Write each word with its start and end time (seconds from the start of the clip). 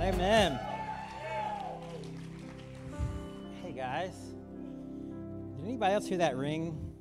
Amen. 0.00 0.60
Hey 3.64 3.72
guys, 3.72 4.14
did 5.56 5.64
anybody 5.64 5.92
else 5.92 6.06
hear 6.06 6.18
that 6.18 6.36
ring 6.36 6.94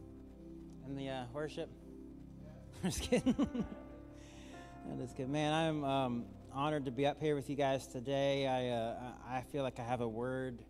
in 0.83 0.95
the 0.95 1.07
uh, 1.07 1.23
worship? 1.31 1.69
just 2.83 3.01
kidding. 3.01 3.33
that 4.87 4.99
is 4.99 5.13
good, 5.13 5.29
man. 5.29 5.53
I'm 5.53 5.83
um, 5.83 6.25
honored 6.51 6.85
to 6.85 6.91
be 6.91 7.05
up 7.05 7.21
here 7.21 7.35
with 7.35 7.51
you 7.51 7.55
guys 7.55 7.85
today. 7.85 8.47
I 8.47 8.69
uh, 8.69 8.95
I 9.29 9.41
feel 9.51 9.61
like 9.61 9.79
I 9.79 9.83
have 9.83 10.01
a 10.01 10.07
word 10.07 10.63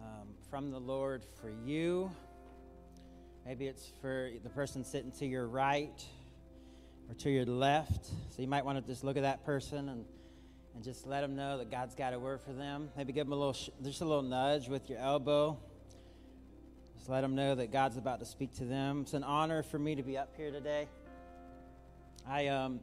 um, 0.00 0.30
from 0.50 0.72
the 0.72 0.80
Lord 0.80 1.24
for 1.40 1.48
you. 1.64 2.10
Maybe 3.46 3.68
it's 3.68 3.92
for 4.00 4.30
the 4.42 4.50
person 4.50 4.82
sitting 4.82 5.12
to 5.12 5.26
your 5.26 5.46
right 5.46 6.04
or 7.08 7.14
to 7.14 7.30
your 7.30 7.46
left. 7.46 8.06
So 8.30 8.42
you 8.42 8.48
might 8.48 8.64
want 8.64 8.84
to 8.84 8.92
just 8.92 9.04
look 9.04 9.16
at 9.16 9.22
that 9.22 9.44
person 9.44 9.88
and 9.88 10.04
and 10.74 10.82
just 10.82 11.06
let 11.06 11.20
them 11.20 11.36
know 11.36 11.58
that 11.58 11.70
God's 11.70 11.94
got 11.94 12.14
a 12.14 12.18
word 12.18 12.40
for 12.40 12.52
them. 12.52 12.90
Maybe 12.96 13.12
give 13.12 13.26
them 13.26 13.32
a 13.32 13.36
little, 13.36 13.56
just 13.82 14.00
a 14.00 14.04
little 14.04 14.22
nudge 14.22 14.68
with 14.68 14.88
your 14.88 14.98
elbow. 14.98 15.58
Just 16.96 17.08
let 17.08 17.20
them 17.22 17.34
know 17.34 17.54
that 17.54 17.72
God's 17.72 17.96
about 17.96 18.20
to 18.20 18.26
speak 18.26 18.54
to 18.54 18.64
them. 18.64 19.02
It's 19.02 19.14
an 19.14 19.24
honor 19.24 19.62
for 19.62 19.78
me 19.78 19.94
to 19.96 20.02
be 20.02 20.16
up 20.16 20.32
here 20.36 20.50
today. 20.50 20.88
I 22.26 22.46
um, 22.48 22.80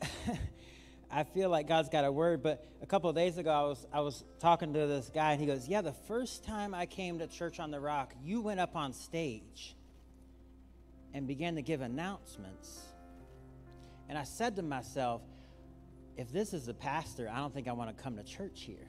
I 1.10 1.24
feel 1.24 1.50
like 1.50 1.68
God's 1.68 1.90
got 1.90 2.04
a 2.04 2.12
word, 2.12 2.42
but 2.42 2.66
a 2.80 2.86
couple 2.86 3.10
of 3.10 3.16
days 3.16 3.36
ago 3.36 3.50
I 3.50 3.62
was 3.62 3.86
I 3.92 4.00
was 4.00 4.24
talking 4.40 4.72
to 4.72 4.86
this 4.86 5.10
guy 5.14 5.32
and 5.32 5.40
he 5.40 5.46
goes, 5.46 5.68
"Yeah, 5.68 5.82
the 5.82 5.92
first 5.92 6.44
time 6.44 6.74
I 6.74 6.86
came 6.86 7.18
to 7.18 7.26
Church 7.26 7.60
on 7.60 7.70
the 7.70 7.80
Rock, 7.80 8.14
you 8.24 8.40
went 8.40 8.60
up 8.60 8.76
on 8.76 8.94
stage 8.94 9.76
and 11.12 11.26
began 11.26 11.56
to 11.56 11.62
give 11.62 11.82
announcements." 11.82 12.80
And 14.08 14.18
I 14.18 14.24
said 14.24 14.56
to 14.56 14.62
myself, 14.62 15.22
if 16.22 16.30
this 16.30 16.54
is 16.54 16.68
a 16.68 16.74
pastor, 16.74 17.28
I 17.28 17.38
don't 17.38 17.52
think 17.52 17.66
I 17.66 17.72
want 17.72 17.94
to 17.94 18.00
come 18.00 18.16
to 18.16 18.22
church 18.22 18.62
here. 18.62 18.86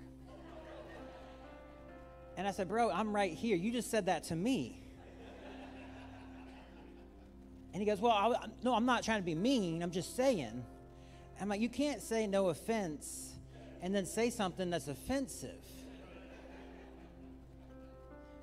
And 2.38 2.48
I 2.48 2.52
said, 2.52 2.67
Bro, 2.70 2.92
I'm 2.92 3.14
right 3.14 3.34
here. 3.34 3.58
You 3.58 3.72
just 3.72 3.89
said 3.89 4.06
that 4.06 4.26
to 4.26 4.36
me. 4.36 4.80
And 7.73 7.81
he 7.81 7.88
goes, 7.88 8.00
Well, 8.00 8.11
I, 8.11 8.48
no, 8.61 8.76
I'm 8.76 8.86
not 8.86 9.04
trying 9.04 9.20
to 9.20 9.26
be 9.26 9.34
mean. 9.34 9.81
I'm 9.81 9.89
just 9.89 10.16
saying. 10.16 10.64
I'm 11.42 11.50
like, 11.50 11.59
You 11.59 11.70
can't 11.70 12.04
say 12.04 12.28
no 12.28 12.50
offense 12.50 13.34
and 13.81 13.95
then 13.95 14.06
say 14.06 14.30
something 14.30 14.70
that's 14.70 14.88
offensive. 14.88 15.66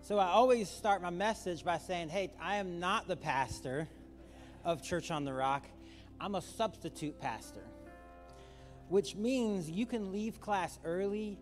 So 0.02 0.18
I 0.18 0.26
always 0.26 0.68
start 0.68 1.00
my 1.00 1.10
message 1.10 1.64
by 1.64 1.78
saying, 1.78 2.08
Hey, 2.08 2.32
I 2.42 2.56
am 2.56 2.80
not 2.80 3.06
the 3.06 3.16
pastor 3.16 3.86
of 4.64 4.82
Church 4.82 5.12
on 5.12 5.24
the 5.24 5.32
Rock, 5.32 5.64
I'm 6.20 6.34
a 6.34 6.42
substitute 6.42 7.20
pastor 7.20 7.62
which 8.90 9.14
means 9.14 9.70
you 9.70 9.86
can 9.86 10.12
leave 10.12 10.40
class 10.40 10.78
early. 10.84 11.38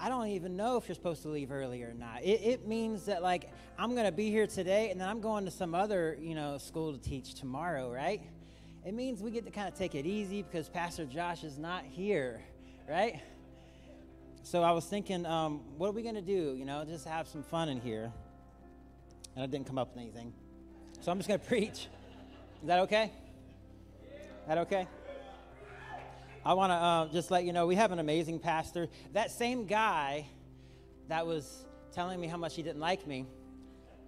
I 0.00 0.08
don't 0.08 0.28
even 0.28 0.56
know 0.56 0.76
if 0.76 0.86
you're 0.86 0.94
supposed 0.94 1.22
to 1.22 1.28
leave 1.28 1.50
early 1.50 1.82
or 1.82 1.92
not. 1.92 2.22
It, 2.22 2.40
it 2.42 2.68
means 2.68 3.06
that 3.06 3.22
like 3.22 3.50
I'm 3.76 3.94
gonna 3.94 4.12
be 4.12 4.30
here 4.30 4.46
today, 4.46 4.90
and 4.90 5.00
then 5.00 5.08
I'm 5.08 5.20
going 5.20 5.44
to 5.44 5.50
some 5.50 5.74
other 5.74 6.16
you 6.20 6.34
know 6.34 6.56
school 6.56 6.92
to 6.92 6.98
teach 6.98 7.34
tomorrow, 7.34 7.92
right? 7.92 8.22
It 8.86 8.94
means 8.94 9.20
we 9.20 9.32
get 9.32 9.44
to 9.44 9.50
kind 9.50 9.68
of 9.68 9.74
take 9.74 9.94
it 9.96 10.06
easy 10.06 10.42
because 10.42 10.68
Pastor 10.68 11.04
Josh 11.04 11.42
is 11.42 11.58
not 11.58 11.84
here, 11.84 12.40
right? 12.88 13.20
So 14.44 14.62
I 14.62 14.70
was 14.70 14.84
thinking, 14.86 15.26
um, 15.26 15.60
what 15.76 15.88
are 15.88 15.92
we 15.92 16.02
gonna 16.02 16.22
do? 16.22 16.54
You 16.56 16.64
know, 16.64 16.84
just 16.84 17.06
have 17.06 17.26
some 17.26 17.42
fun 17.42 17.68
in 17.68 17.80
here. 17.80 18.12
And 19.34 19.42
I 19.42 19.46
didn't 19.46 19.66
come 19.66 19.78
up 19.78 19.94
with 19.94 20.02
anything, 20.02 20.32
so 21.00 21.10
I'm 21.10 21.18
just 21.18 21.28
gonna 21.28 21.38
preach. 21.40 21.88
Is 22.62 22.66
that 22.66 22.78
okay? 22.80 23.12
Is 24.04 24.48
that 24.48 24.58
okay? 24.58 24.86
I 26.48 26.54
want 26.54 26.70
to 26.70 26.76
uh, 26.76 27.08
just 27.12 27.30
let 27.30 27.44
you 27.44 27.52
know 27.52 27.66
we 27.66 27.74
have 27.74 27.92
an 27.92 27.98
amazing 27.98 28.38
pastor. 28.38 28.88
That 29.12 29.30
same 29.30 29.66
guy 29.66 30.26
that 31.08 31.26
was 31.26 31.66
telling 31.92 32.18
me 32.18 32.26
how 32.26 32.38
much 32.38 32.56
he 32.56 32.62
didn't 32.62 32.80
like 32.80 33.06
me, 33.06 33.26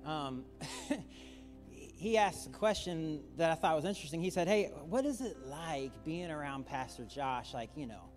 um, 0.06 0.47
he 1.69 2.16
asked 2.16 2.47
a 2.47 2.50
question 2.50 3.20
that 3.37 3.50
I 3.50 3.56
thought 3.56 3.76
was 3.76 3.84
interesting. 3.84 4.22
He 4.22 4.31
said, 4.31 4.48
Hey, 4.48 4.72
what 4.88 5.04
is 5.04 5.20
it 5.20 5.37
like 5.44 5.92
being 6.03 6.31
around 6.31 6.64
Pastor 6.64 7.04
Josh, 7.04 7.53
like, 7.53 7.69
you 7.76 7.87
know, 7.87 8.09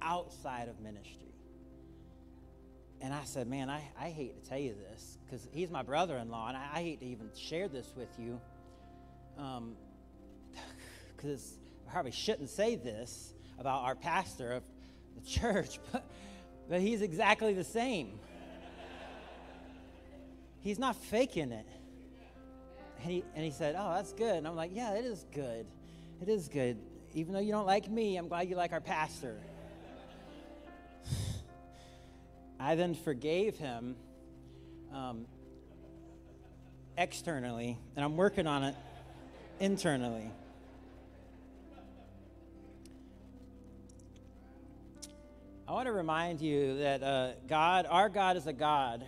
outside 0.00 0.70
of 0.70 0.80
ministry? 0.80 1.34
And 3.02 3.12
I 3.12 3.24
said, 3.24 3.46
Man, 3.46 3.68
I, 3.68 3.82
I 4.00 4.08
hate 4.08 4.42
to 4.42 4.48
tell 4.48 4.58
you 4.58 4.74
this 4.74 5.18
because 5.26 5.46
he's 5.52 5.68
my 5.68 5.82
brother 5.82 6.16
in 6.16 6.30
law, 6.30 6.48
and 6.48 6.56
I, 6.56 6.66
I, 6.76 6.82
hate 6.82 7.00
to 7.00 7.06
even 7.06 7.28
share 7.36 7.68
this 7.68 7.92
with 7.94 8.18
you 8.18 8.40
because 9.34 9.58
um, 9.58 9.76
I 11.88 11.92
probably 11.92 12.12
shouldn't 12.12 12.48
say 12.48 12.76
this 12.76 13.34
about 13.58 13.84
our 13.84 13.94
pastor 13.94 14.52
of 14.52 14.62
the 15.14 15.28
church, 15.28 15.78
but, 15.92 16.04
but 16.68 16.80
he's 16.80 17.02
exactly 17.02 17.52
the 17.54 17.64
same. 17.64 18.18
He's 20.60 20.78
not 20.78 20.96
faking 20.96 21.52
it. 21.52 21.66
And 23.02 23.12
he, 23.12 23.24
and 23.34 23.44
he 23.44 23.50
said, 23.52 23.76
Oh, 23.78 23.94
that's 23.94 24.12
good. 24.12 24.34
And 24.34 24.48
I'm 24.48 24.56
like, 24.56 24.72
Yeah, 24.74 24.94
it 24.94 25.04
is 25.04 25.24
good. 25.32 25.66
It 26.20 26.28
is 26.28 26.48
good. 26.48 26.78
Even 27.14 27.34
though 27.34 27.40
you 27.40 27.52
don't 27.52 27.66
like 27.66 27.88
me, 27.90 28.16
I'm 28.16 28.28
glad 28.28 28.48
you 28.48 28.56
like 28.56 28.72
our 28.72 28.80
pastor. 28.80 29.36
I 32.60 32.74
then 32.74 32.94
forgave 32.94 33.56
him 33.56 33.96
um, 34.92 35.26
externally, 36.98 37.78
and 37.94 38.04
I'm 38.04 38.16
working 38.16 38.46
on 38.46 38.64
it 38.64 38.74
internally. 39.60 40.30
I 45.68 45.72
want 45.72 45.86
to 45.86 45.92
remind 45.92 46.40
you 46.40 46.78
that 46.78 47.02
uh, 47.02 47.32
God, 47.48 47.86
our 47.90 48.08
God, 48.08 48.36
is 48.36 48.46
a 48.46 48.52
God 48.52 49.04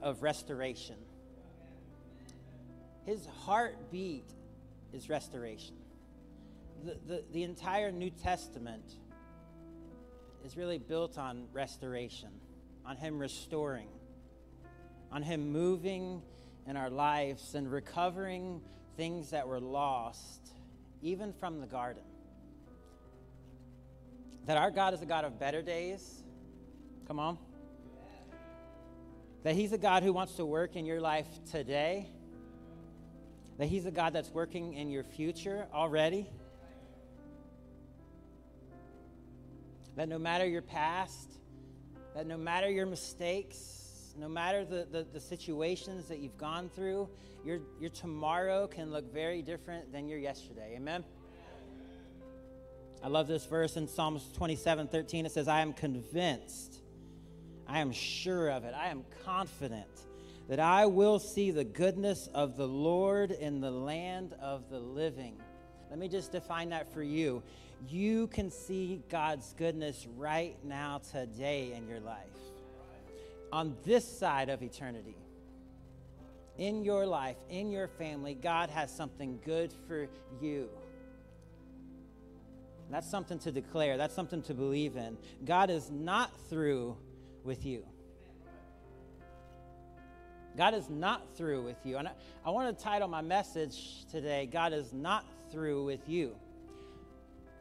of 0.00 0.22
restoration. 0.22 0.96
His 3.04 3.26
heartbeat 3.44 4.24
is 4.94 5.10
restoration. 5.10 5.74
The, 6.86 6.96
the, 7.06 7.24
the 7.32 7.42
entire 7.42 7.92
New 7.92 8.08
Testament 8.08 8.94
is 10.42 10.56
really 10.56 10.78
built 10.78 11.18
on 11.18 11.48
restoration, 11.52 12.30
on 12.86 12.96
Him 12.96 13.18
restoring, 13.18 13.88
on 15.12 15.22
Him 15.22 15.52
moving 15.52 16.22
in 16.66 16.78
our 16.78 16.88
lives 16.88 17.54
and 17.54 17.70
recovering 17.70 18.62
things 18.96 19.30
that 19.30 19.46
were 19.46 19.60
lost, 19.60 20.48
even 21.02 21.34
from 21.34 21.60
the 21.60 21.66
garden 21.66 22.04
that 24.46 24.56
our 24.56 24.70
God 24.70 24.94
is 24.94 25.02
a 25.02 25.06
God 25.06 25.24
of 25.24 25.38
better 25.38 25.62
days. 25.62 26.22
Come 27.06 27.18
on. 27.18 27.38
That 29.42 29.54
He's 29.54 29.72
a 29.72 29.78
God 29.78 30.02
who 30.02 30.12
wants 30.12 30.34
to 30.34 30.44
work 30.44 30.76
in 30.76 30.84
your 30.84 31.00
life 31.00 31.26
today. 31.50 32.06
That 33.58 33.66
He's 33.66 33.86
a 33.86 33.90
God 33.90 34.12
that's 34.12 34.30
working 34.30 34.74
in 34.74 34.90
your 34.90 35.04
future 35.04 35.66
already. 35.72 36.28
That 39.96 40.08
no 40.08 40.18
matter 40.18 40.46
your 40.46 40.62
past, 40.62 41.38
that 42.14 42.26
no 42.26 42.36
matter 42.36 42.70
your 42.70 42.86
mistakes, 42.86 44.14
no 44.18 44.28
matter 44.28 44.64
the, 44.64 44.86
the, 44.90 45.06
the, 45.12 45.20
situations 45.20 46.08
that 46.08 46.18
you've 46.18 46.36
gone 46.36 46.68
through, 46.68 47.08
your, 47.44 47.60
your 47.80 47.90
tomorrow 47.90 48.66
can 48.66 48.90
look 48.90 49.12
very 49.12 49.42
different 49.42 49.92
than 49.92 50.08
your 50.08 50.18
yesterday. 50.18 50.74
Amen? 50.76 51.04
I 53.02 53.08
love 53.08 53.28
this 53.28 53.46
verse 53.46 53.76
in 53.76 53.88
Psalms 53.88 54.28
27 54.36 54.88
13. 54.88 55.26
It 55.26 55.32
says, 55.32 55.48
I 55.48 55.60
am 55.60 55.72
convinced, 55.72 56.80
I 57.66 57.80
am 57.80 57.92
sure 57.92 58.50
of 58.50 58.64
it, 58.64 58.74
I 58.74 58.88
am 58.88 59.04
confident 59.24 59.88
that 60.48 60.60
I 60.60 60.86
will 60.86 61.18
see 61.18 61.50
the 61.50 61.64
goodness 61.64 62.28
of 62.34 62.56
the 62.56 62.66
Lord 62.66 63.30
in 63.30 63.60
the 63.60 63.70
land 63.70 64.34
of 64.40 64.68
the 64.68 64.80
living. 64.80 65.36
Let 65.88 65.98
me 65.98 66.08
just 66.08 66.32
define 66.32 66.70
that 66.70 66.92
for 66.92 67.02
you. 67.02 67.42
You 67.88 68.26
can 68.26 68.50
see 68.50 69.02
God's 69.08 69.54
goodness 69.56 70.06
right 70.16 70.56
now, 70.64 71.00
today 71.10 71.72
in 71.74 71.88
your 71.88 72.00
life, 72.00 72.26
on 73.52 73.76
this 73.84 74.06
side 74.18 74.48
of 74.48 74.62
eternity. 74.62 75.16
In 76.58 76.84
your 76.84 77.06
life, 77.06 77.36
in 77.48 77.70
your 77.70 77.88
family, 77.88 78.34
God 78.34 78.68
has 78.70 78.94
something 78.94 79.40
good 79.44 79.72
for 79.88 80.08
you. 80.42 80.68
That's 82.90 83.08
something 83.08 83.38
to 83.40 83.52
declare. 83.52 83.96
That's 83.96 84.14
something 84.14 84.42
to 84.42 84.54
believe 84.54 84.96
in. 84.96 85.16
God 85.44 85.70
is 85.70 85.90
not 85.90 86.30
through 86.48 86.96
with 87.44 87.64
you. 87.64 87.84
God 90.56 90.74
is 90.74 90.90
not 90.90 91.22
through 91.36 91.62
with 91.62 91.76
you. 91.84 91.96
And 91.96 92.08
I, 92.08 92.12
I 92.44 92.50
want 92.50 92.76
to 92.76 92.84
title 92.84 93.08
my 93.08 93.22
message 93.22 94.04
today, 94.10 94.48
God 94.50 94.72
is 94.72 94.92
not 94.92 95.24
through 95.52 95.84
with 95.84 96.08
you. 96.08 96.36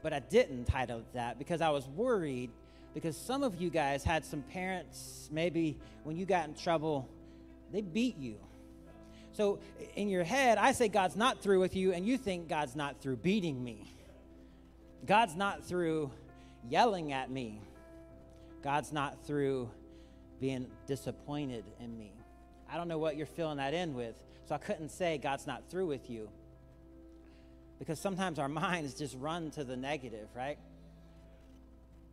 But 0.01 0.13
I 0.13 0.19
didn't 0.19 0.65
title 0.65 0.99
it 0.99 1.13
that 1.13 1.37
because 1.37 1.61
I 1.61 1.69
was 1.69 1.87
worried 1.87 2.51
because 2.93 3.15
some 3.15 3.43
of 3.43 3.61
you 3.61 3.69
guys 3.69 4.03
had 4.03 4.25
some 4.25 4.41
parents, 4.41 5.29
maybe 5.31 5.77
when 6.03 6.17
you 6.17 6.25
got 6.25 6.47
in 6.47 6.55
trouble, 6.55 7.07
they 7.71 7.81
beat 7.81 8.17
you. 8.17 8.37
So 9.33 9.59
in 9.95 10.09
your 10.09 10.23
head, 10.23 10.57
I 10.57 10.71
say 10.71 10.87
God's 10.87 11.15
not 11.15 11.41
through 11.41 11.59
with 11.59 11.75
you, 11.75 11.93
and 11.93 12.05
you 12.05 12.17
think 12.17 12.49
God's 12.49 12.75
not 12.75 12.99
through 12.99 13.17
beating 13.17 13.63
me. 13.63 13.85
God's 15.05 15.35
not 15.35 15.63
through 15.63 16.11
yelling 16.67 17.13
at 17.13 17.29
me. 17.31 17.61
God's 18.63 18.91
not 18.91 19.25
through 19.25 19.69
being 20.39 20.67
disappointed 20.87 21.63
in 21.79 21.97
me. 21.97 22.11
I 22.71 22.77
don't 22.77 22.87
know 22.87 22.97
what 22.97 23.17
you're 23.17 23.25
filling 23.25 23.57
that 23.57 23.73
in 23.73 23.93
with, 23.93 24.15
so 24.45 24.55
I 24.55 24.57
couldn't 24.57 24.89
say 24.89 25.17
God's 25.17 25.47
not 25.47 25.69
through 25.69 25.87
with 25.87 26.09
you. 26.09 26.29
Because 27.79 27.99
sometimes 27.99 28.39
our 28.39 28.49
minds 28.49 28.93
just 28.93 29.15
run 29.17 29.51
to 29.51 29.63
the 29.63 29.77
negative, 29.77 30.27
right? 30.35 30.57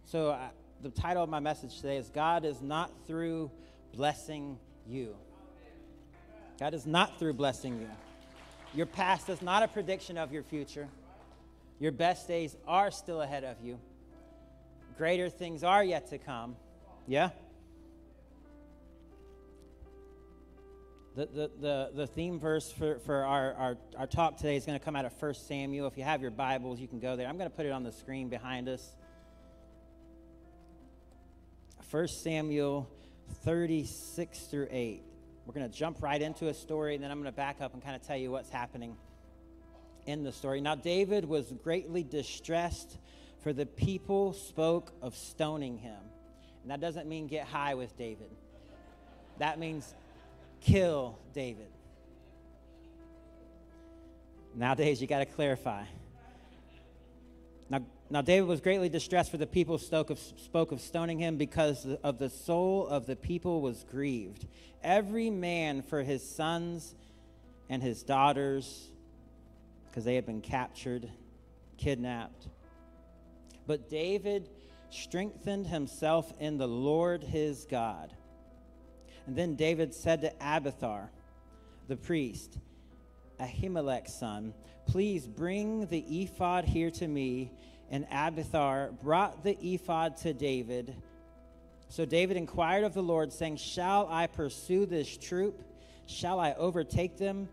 So, 0.04 0.30
uh, 0.30 0.48
the 0.82 0.90
title 0.90 1.22
of 1.22 1.30
my 1.30 1.40
message 1.40 1.76
today 1.76 1.96
is 1.96 2.10
God 2.10 2.44
is 2.44 2.60
not 2.60 2.92
through 3.06 3.50
blessing 3.94 4.58
you. 4.86 5.16
God 6.60 6.74
is 6.74 6.86
not 6.86 7.18
through 7.18 7.32
blessing 7.34 7.80
you. 7.80 7.88
Your 8.74 8.86
past 8.86 9.28
is 9.28 9.40
not 9.42 9.62
a 9.62 9.68
prediction 9.68 10.18
of 10.18 10.32
your 10.32 10.42
future. 10.42 10.88
Your 11.78 11.92
best 11.92 12.26
days 12.26 12.56
are 12.66 12.90
still 12.90 13.20
ahead 13.20 13.44
of 13.44 13.60
you. 13.62 13.78
Greater 14.96 15.28
things 15.28 15.62
are 15.62 15.84
yet 15.84 16.08
to 16.10 16.18
come. 16.18 16.56
Yeah? 17.06 17.30
The, 21.14 21.26
the, 21.26 21.50
the, 21.60 21.90
the 21.94 22.06
theme 22.06 22.38
verse 22.38 22.70
for, 22.72 22.98
for 23.00 23.24
our, 23.24 23.54
our, 23.54 23.76
our 23.98 24.06
talk 24.06 24.36
today 24.36 24.56
is 24.56 24.64
going 24.64 24.78
to 24.78 24.84
come 24.84 24.96
out 24.96 25.04
of 25.04 25.12
1 25.20 25.34
Samuel. 25.34 25.86
If 25.86 25.98
you 25.98 26.04
have 26.04 26.22
your 26.22 26.30
Bibles, 26.30 26.80
you 26.80 26.88
can 26.88 26.98
go 26.98 27.16
there. 27.16 27.26
I'm 27.26 27.36
going 27.36 27.50
to 27.50 27.56
put 27.56 27.66
it 27.66 27.72
on 27.72 27.82
the 27.82 27.92
screen 27.92 28.28
behind 28.28 28.68
us. 28.68 28.94
1 31.90 32.08
Samuel 32.08 32.88
36 33.44 34.38
through 34.40 34.68
8. 34.70 35.02
We're 35.46 35.54
going 35.54 35.70
to 35.70 35.74
jump 35.74 36.02
right 36.02 36.20
into 36.20 36.48
a 36.48 36.54
story, 36.54 36.94
and 36.94 37.04
then 37.04 37.10
I'm 37.10 37.18
going 37.18 37.32
to 37.32 37.36
back 37.36 37.60
up 37.60 37.74
and 37.74 37.82
kind 37.82 37.96
of 37.96 38.02
tell 38.02 38.16
you 38.16 38.30
what's 38.30 38.50
happening 38.50 38.96
in 40.06 40.22
the 40.22 40.32
story. 40.32 40.60
Now, 40.60 40.74
David 40.74 41.24
was 41.24 41.52
greatly 41.62 42.02
distressed, 42.02 42.98
for 43.42 43.52
the 43.52 43.66
people 43.66 44.32
spoke 44.32 44.92
of 45.02 45.16
stoning 45.16 45.78
him. 45.78 45.98
And 46.62 46.70
that 46.70 46.80
doesn't 46.80 47.08
mean 47.08 47.26
get 47.26 47.46
high 47.46 47.74
with 47.74 47.96
David, 47.96 48.30
that 49.38 49.58
means 49.58 49.94
kill 50.60 51.18
David. 51.32 51.68
Nowadays, 54.54 55.02
you 55.02 55.06
got 55.06 55.18
to 55.18 55.26
clarify. 55.26 55.84
Now, 57.68 57.80
now, 58.08 58.22
David 58.22 58.46
was 58.46 58.60
greatly 58.60 58.88
distressed, 58.88 59.32
for 59.32 59.36
the 59.36 59.48
people 59.48 59.78
spoke 59.78 60.10
of, 60.10 60.18
spoke 60.18 60.70
of 60.70 60.80
stoning 60.80 61.18
him 61.18 61.36
because 61.36 61.84
of 62.04 62.18
the 62.18 62.30
soul 62.30 62.86
of 62.86 63.06
the 63.06 63.16
people 63.16 63.60
was 63.60 63.84
grieved. 63.90 64.46
Every 64.82 65.28
man 65.28 65.82
for 65.82 66.04
his 66.04 66.22
sons 66.28 66.94
and 67.68 67.82
his 67.82 68.04
daughters, 68.04 68.90
because 69.96 70.04
they 70.04 70.14
had 70.14 70.26
been 70.26 70.42
captured, 70.42 71.08
kidnapped. 71.78 72.48
But 73.66 73.88
David 73.88 74.50
strengthened 74.90 75.66
himself 75.66 76.34
in 76.38 76.58
the 76.58 76.68
Lord 76.68 77.24
his 77.24 77.64
God. 77.64 78.12
And 79.26 79.34
then 79.34 79.54
David 79.54 79.94
said 79.94 80.20
to 80.20 80.34
Abiathar, 80.38 81.10
the 81.88 81.96
priest, 81.96 82.58
Ahimelech's 83.40 84.12
son, 84.12 84.52
Please 84.84 85.26
bring 85.26 85.86
the 85.86 86.04
ephod 86.24 86.66
here 86.66 86.90
to 86.90 87.08
me 87.08 87.50
and 87.90 88.06
Abiathar 88.10 88.90
brought 89.02 89.44
the 89.44 89.56
ephod 89.62 90.18
to 90.18 90.34
David. 90.34 90.94
So 91.88 92.04
David 92.04 92.36
inquired 92.36 92.84
of 92.84 92.92
the 92.92 93.02
Lord, 93.02 93.32
saying, 93.32 93.56
Shall 93.56 94.08
I 94.10 94.26
pursue 94.26 94.84
this 94.84 95.16
troop? 95.16 95.62
Shall 96.04 96.38
I 96.38 96.52
overtake 96.52 97.16
them? 97.16 97.48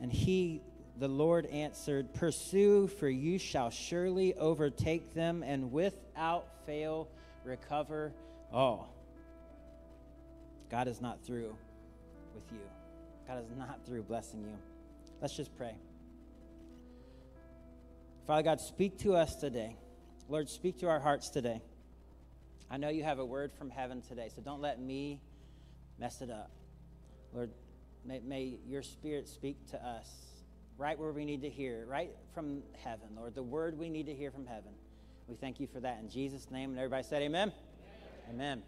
And 0.00 0.12
he, 0.12 0.60
the 0.98 1.08
Lord, 1.08 1.46
answered, 1.46 2.14
Pursue, 2.14 2.88
for 2.88 3.08
you 3.08 3.38
shall 3.38 3.70
surely 3.70 4.34
overtake 4.34 5.14
them, 5.14 5.42
and 5.42 5.70
without 5.70 6.46
fail 6.64 7.08
recover 7.44 8.12
all. 8.52 8.94
God 10.70 10.88
is 10.88 11.00
not 11.00 11.24
through 11.24 11.54
with 12.34 12.44
you. 12.50 12.58
God 13.28 13.44
is 13.44 13.56
not 13.56 13.84
through 13.84 14.02
blessing 14.02 14.42
you. 14.42 14.56
Let's 15.20 15.36
just 15.36 15.56
pray. 15.56 15.74
Father 18.26 18.42
God, 18.42 18.60
speak 18.60 18.98
to 19.00 19.14
us 19.14 19.36
today. 19.36 19.76
Lord, 20.28 20.48
speak 20.48 20.78
to 20.78 20.88
our 20.88 20.98
hearts 20.98 21.28
today. 21.28 21.60
I 22.70 22.78
know 22.78 22.88
you 22.88 23.04
have 23.04 23.18
a 23.18 23.24
word 23.24 23.52
from 23.52 23.70
heaven 23.70 24.02
today, 24.02 24.30
so 24.34 24.42
don't 24.42 24.60
let 24.60 24.80
me 24.80 25.20
mess 26.00 26.20
it 26.20 26.30
up. 26.30 26.50
Lord, 27.32 27.50
may, 28.04 28.20
may 28.20 28.58
your 28.66 28.82
spirit 28.82 29.28
speak 29.28 29.56
to 29.70 29.84
us 29.84 30.08
right 30.78 30.98
where 30.98 31.12
we 31.12 31.24
need 31.24 31.42
to 31.42 31.48
hear, 31.48 31.86
right 31.88 32.10
from 32.34 32.62
heaven, 32.84 33.08
Lord, 33.16 33.34
the 33.34 33.42
word 33.42 33.78
we 33.78 33.88
need 33.88 34.06
to 34.06 34.14
hear 34.14 34.30
from 34.30 34.46
heaven. 34.46 34.72
We 35.26 35.34
thank 35.34 35.58
you 35.58 35.66
for 35.66 35.80
that 35.80 35.98
in 36.00 36.08
Jesus' 36.08 36.50
name. 36.50 36.70
And 36.70 36.78
everybody 36.78 37.02
said, 37.02 37.22
Amen. 37.22 37.52
Amen. 38.28 38.34
amen. 38.34 38.62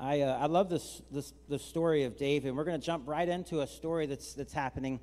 I, 0.00 0.20
uh, 0.20 0.38
I 0.38 0.46
love 0.46 0.68
this, 0.68 1.02
this, 1.10 1.32
the 1.48 1.58
story 1.58 2.04
of 2.04 2.16
David. 2.16 2.54
We're 2.54 2.64
going 2.64 2.80
to 2.80 2.84
jump 2.84 3.06
right 3.06 3.28
into 3.28 3.60
a 3.60 3.66
story 3.66 4.06
that's, 4.06 4.32
that's 4.34 4.52
happening 4.52 5.00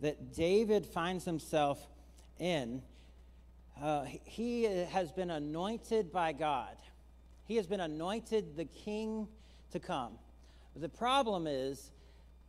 that 0.00 0.34
David 0.34 0.86
finds 0.86 1.24
himself 1.24 1.78
in. 2.38 2.82
Uh, 3.80 4.04
he 4.24 4.64
has 4.64 5.12
been 5.12 5.30
anointed 5.30 6.10
by 6.10 6.32
God, 6.32 6.76
he 7.44 7.56
has 7.56 7.66
been 7.66 7.80
anointed 7.80 8.56
the 8.56 8.64
king 8.64 9.28
to 9.72 9.78
come. 9.78 10.12
The 10.76 10.88
problem 10.88 11.46
is, 11.46 11.90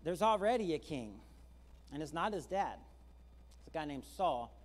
there's 0.04 0.22
already 0.22 0.74
a 0.74 0.80
king, 0.80 1.14
and 1.94 2.02
it's 2.02 2.14
not 2.14 2.34
his 2.34 2.46
dad, 2.46 2.78
it's 3.60 3.68
a 3.68 3.78
guy 3.78 3.86
named 3.86 4.04
Saul. 4.18 4.56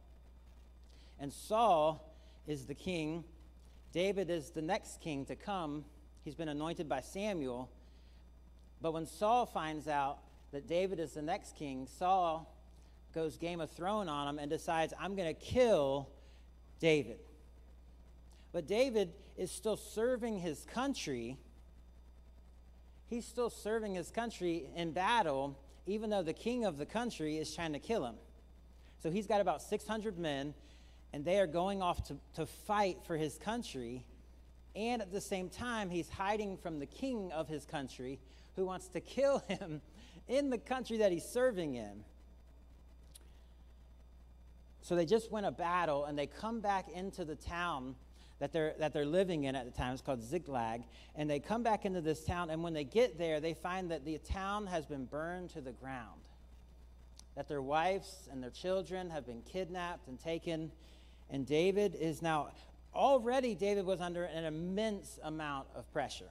And 1.18 1.32
Saul 1.32 2.14
is 2.46 2.66
the 2.66 2.74
king. 2.74 3.24
David 3.92 4.28
is 4.28 4.50
the 4.50 4.60
next 4.60 5.00
king 5.00 5.24
to 5.26 5.34
come 5.34 5.84
He's 6.26 6.34
been 6.34 6.48
anointed 6.48 6.88
by 6.88 7.02
Samuel. 7.02 7.70
But 8.82 8.92
when 8.92 9.06
Saul 9.06 9.46
finds 9.46 9.86
out 9.86 10.18
that 10.50 10.66
David 10.66 10.98
is 10.98 11.12
the 11.12 11.22
next 11.22 11.54
king, 11.54 11.86
Saul 12.00 12.52
goes 13.14 13.36
Game 13.36 13.60
of 13.60 13.70
Thrones 13.70 14.08
on 14.08 14.26
him 14.26 14.40
and 14.40 14.50
decides, 14.50 14.92
I'm 15.00 15.14
going 15.14 15.32
to 15.32 15.40
kill 15.40 16.08
David. 16.80 17.20
But 18.52 18.66
David 18.66 19.12
is 19.36 19.52
still 19.52 19.76
serving 19.76 20.40
his 20.40 20.64
country. 20.64 21.38
He's 23.08 23.24
still 23.24 23.50
serving 23.50 23.94
his 23.94 24.10
country 24.10 24.66
in 24.74 24.92
battle, 24.92 25.58
even 25.86 26.10
though 26.10 26.22
the 26.22 26.32
king 26.32 26.64
of 26.64 26.78
the 26.78 26.86
country 26.86 27.38
is 27.38 27.54
trying 27.54 27.72
to 27.72 27.78
kill 27.78 28.04
him. 28.04 28.16
So 29.02 29.10
he's 29.10 29.26
got 29.26 29.40
about 29.40 29.62
600 29.62 30.18
men, 30.18 30.54
and 31.12 31.24
they 31.24 31.38
are 31.38 31.46
going 31.46 31.82
off 31.82 32.02
to, 32.08 32.16
to 32.34 32.46
fight 32.46 32.98
for 33.06 33.16
his 33.16 33.38
country 33.38 34.04
and 34.76 35.00
at 35.00 35.10
the 35.10 35.22
same 35.22 35.48
time, 35.48 35.88
he's 35.88 36.10
hiding 36.10 36.58
from 36.58 36.78
the 36.78 36.86
king 36.86 37.32
of 37.32 37.48
his 37.48 37.64
country 37.64 38.20
who 38.56 38.66
wants 38.66 38.88
to 38.88 39.00
kill 39.00 39.38
him 39.48 39.80
in 40.28 40.50
the 40.50 40.58
country 40.58 40.98
that 40.98 41.10
he's 41.10 41.24
serving 41.24 41.74
in. 41.74 42.04
So 44.82 44.94
they 44.94 45.06
just 45.06 45.32
win 45.32 45.44
a 45.44 45.50
battle 45.50 46.04
and 46.04 46.16
they 46.16 46.26
come 46.26 46.60
back 46.60 46.88
into 46.90 47.24
the 47.24 47.34
town 47.34 47.96
that 48.38 48.52
they're, 48.52 48.74
that 48.78 48.92
they're 48.92 49.06
living 49.06 49.44
in 49.44 49.56
at 49.56 49.64
the 49.64 49.70
time. 49.70 49.92
It's 49.92 50.02
called 50.02 50.22
Ziklag. 50.22 50.82
And 51.14 51.28
they 51.28 51.40
come 51.40 51.62
back 51.62 51.84
into 51.84 52.00
this 52.00 52.24
town, 52.24 52.50
and 52.50 52.62
when 52.62 52.74
they 52.74 52.84
get 52.84 53.18
there, 53.18 53.40
they 53.40 53.54
find 53.54 53.90
that 53.90 54.04
the 54.04 54.18
town 54.18 54.66
has 54.66 54.86
been 54.86 55.06
burned 55.06 55.50
to 55.50 55.60
the 55.60 55.72
ground, 55.72 56.20
that 57.34 57.48
their 57.48 57.62
wives 57.62 58.28
and 58.30 58.42
their 58.42 58.50
children 58.50 59.10
have 59.10 59.26
been 59.26 59.42
kidnapped 59.42 60.08
and 60.08 60.20
taken. 60.20 60.70
And 61.30 61.46
David 61.46 61.96
is 61.98 62.22
now 62.22 62.50
already 62.94 63.54
David 63.54 63.84
was 63.84 64.00
under 64.00 64.24
an 64.24 64.44
immense 64.44 65.18
amount 65.22 65.68
of 65.74 65.90
pressure. 65.92 66.30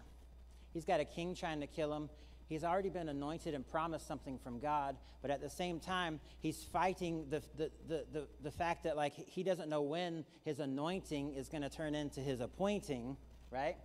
He's 0.74 0.86
got 0.86 1.00
a 1.00 1.06
king 1.06 1.36
trying 1.36 1.62
to 1.62 1.68
kill 1.68 1.94
him. 1.94 2.10
He's 2.48 2.64
already 2.64 2.90
been 2.90 3.10
anointed 3.10 3.54
and 3.56 3.68
promised 3.68 4.08
something 4.08 4.38
from 4.38 4.60
God, 4.60 4.98
but 5.22 5.32
at 5.32 5.42
the 5.42 5.50
same 5.50 5.80
time, 5.80 6.20
he's 6.40 6.64
fighting 6.64 7.26
the, 7.30 7.42
the, 7.58 7.72
the, 7.88 8.06
the, 8.12 8.28
the 8.44 8.52
fact 8.52 8.84
that 8.84 8.96
like 8.96 9.14
he 9.16 9.42
doesn't 9.42 9.68
know 9.68 9.82
when 9.82 10.26
his 10.44 10.60
anointing 10.60 11.34
is 11.34 11.50
going 11.50 11.64
to 11.64 11.70
turn 11.70 11.96
into 11.96 12.20
his 12.20 12.42
appointing, 12.42 13.18
right? 13.50 13.78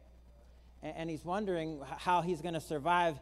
And, 0.82 0.94
and 0.96 1.10
he's 1.10 1.24
wondering 1.24 1.80
how 1.98 2.20
he's 2.20 2.42
going 2.42 2.54
to 2.54 2.60
survive 2.60 3.18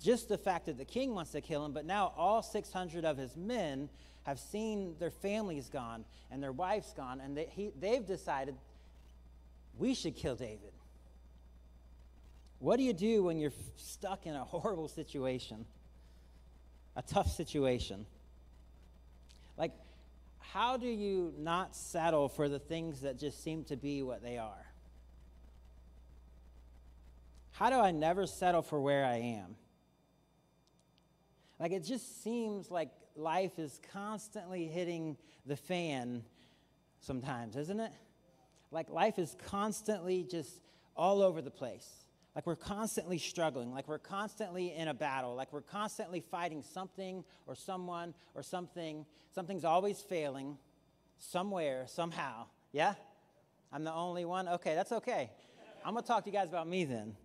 just 0.00 0.28
the 0.28 0.38
fact 0.38 0.66
that 0.66 0.78
the 0.78 0.84
king 0.84 1.14
wants 1.14 1.32
to 1.32 1.40
kill 1.40 1.64
him, 1.64 1.72
but 1.72 1.84
now 1.84 2.12
all 2.16 2.42
600 2.42 3.04
of 3.04 3.16
his 3.16 3.36
men 3.36 3.88
have 4.22 4.38
seen 4.38 4.94
their 4.98 5.10
families 5.10 5.68
gone 5.68 6.04
and 6.30 6.42
their 6.42 6.52
wives 6.52 6.92
gone, 6.96 7.20
and 7.20 7.36
they, 7.36 7.46
he, 7.50 7.72
they've 7.78 8.06
decided 8.06 8.54
we 9.78 9.94
should 9.94 10.14
kill 10.14 10.36
David. 10.36 10.72
What 12.66 12.78
do 12.78 12.82
you 12.82 12.94
do 12.94 13.22
when 13.22 13.38
you're 13.38 13.52
stuck 13.76 14.26
in 14.26 14.34
a 14.34 14.42
horrible 14.44 14.88
situation? 14.88 15.66
A 16.96 17.02
tough 17.02 17.30
situation? 17.30 18.06
Like, 19.56 19.70
how 20.40 20.76
do 20.76 20.88
you 20.88 21.32
not 21.38 21.76
settle 21.76 22.28
for 22.28 22.48
the 22.48 22.58
things 22.58 23.02
that 23.02 23.20
just 23.20 23.40
seem 23.40 23.62
to 23.66 23.76
be 23.76 24.02
what 24.02 24.20
they 24.20 24.36
are? 24.36 24.66
How 27.52 27.70
do 27.70 27.76
I 27.76 27.92
never 27.92 28.26
settle 28.26 28.62
for 28.62 28.80
where 28.80 29.04
I 29.04 29.18
am? 29.18 29.54
Like, 31.60 31.70
it 31.70 31.84
just 31.84 32.24
seems 32.24 32.68
like 32.68 32.90
life 33.14 33.60
is 33.60 33.80
constantly 33.92 34.66
hitting 34.66 35.16
the 35.46 35.56
fan 35.56 36.24
sometimes, 36.98 37.54
isn't 37.54 37.78
it? 37.78 37.92
Like 38.72 38.90
life 38.90 39.20
is 39.20 39.36
constantly 39.46 40.24
just 40.28 40.50
all 40.96 41.22
over 41.22 41.40
the 41.40 41.52
place. 41.52 42.05
Like 42.36 42.46
we're 42.46 42.54
constantly 42.54 43.16
struggling, 43.16 43.72
like 43.72 43.88
we're 43.88 43.98
constantly 43.98 44.74
in 44.74 44.88
a 44.88 44.94
battle, 44.94 45.34
like 45.34 45.54
we're 45.54 45.62
constantly 45.62 46.20
fighting 46.20 46.62
something 46.62 47.24
or 47.46 47.54
someone 47.54 48.12
or 48.34 48.42
something. 48.42 49.06
Something's 49.34 49.64
always 49.64 50.02
failing 50.02 50.58
somewhere, 51.16 51.86
somehow. 51.86 52.44
Yeah? 52.72 52.92
I'm 53.72 53.84
the 53.84 53.92
only 53.92 54.26
one? 54.26 54.48
Okay, 54.48 54.74
that's 54.74 54.92
okay. 54.92 55.30
I'm 55.82 55.94
going 55.94 56.02
to 56.02 56.06
talk 56.06 56.24
to 56.24 56.30
you 56.30 56.36
guys 56.36 56.50
about 56.50 56.68
me 56.68 56.84
then. 56.84 57.16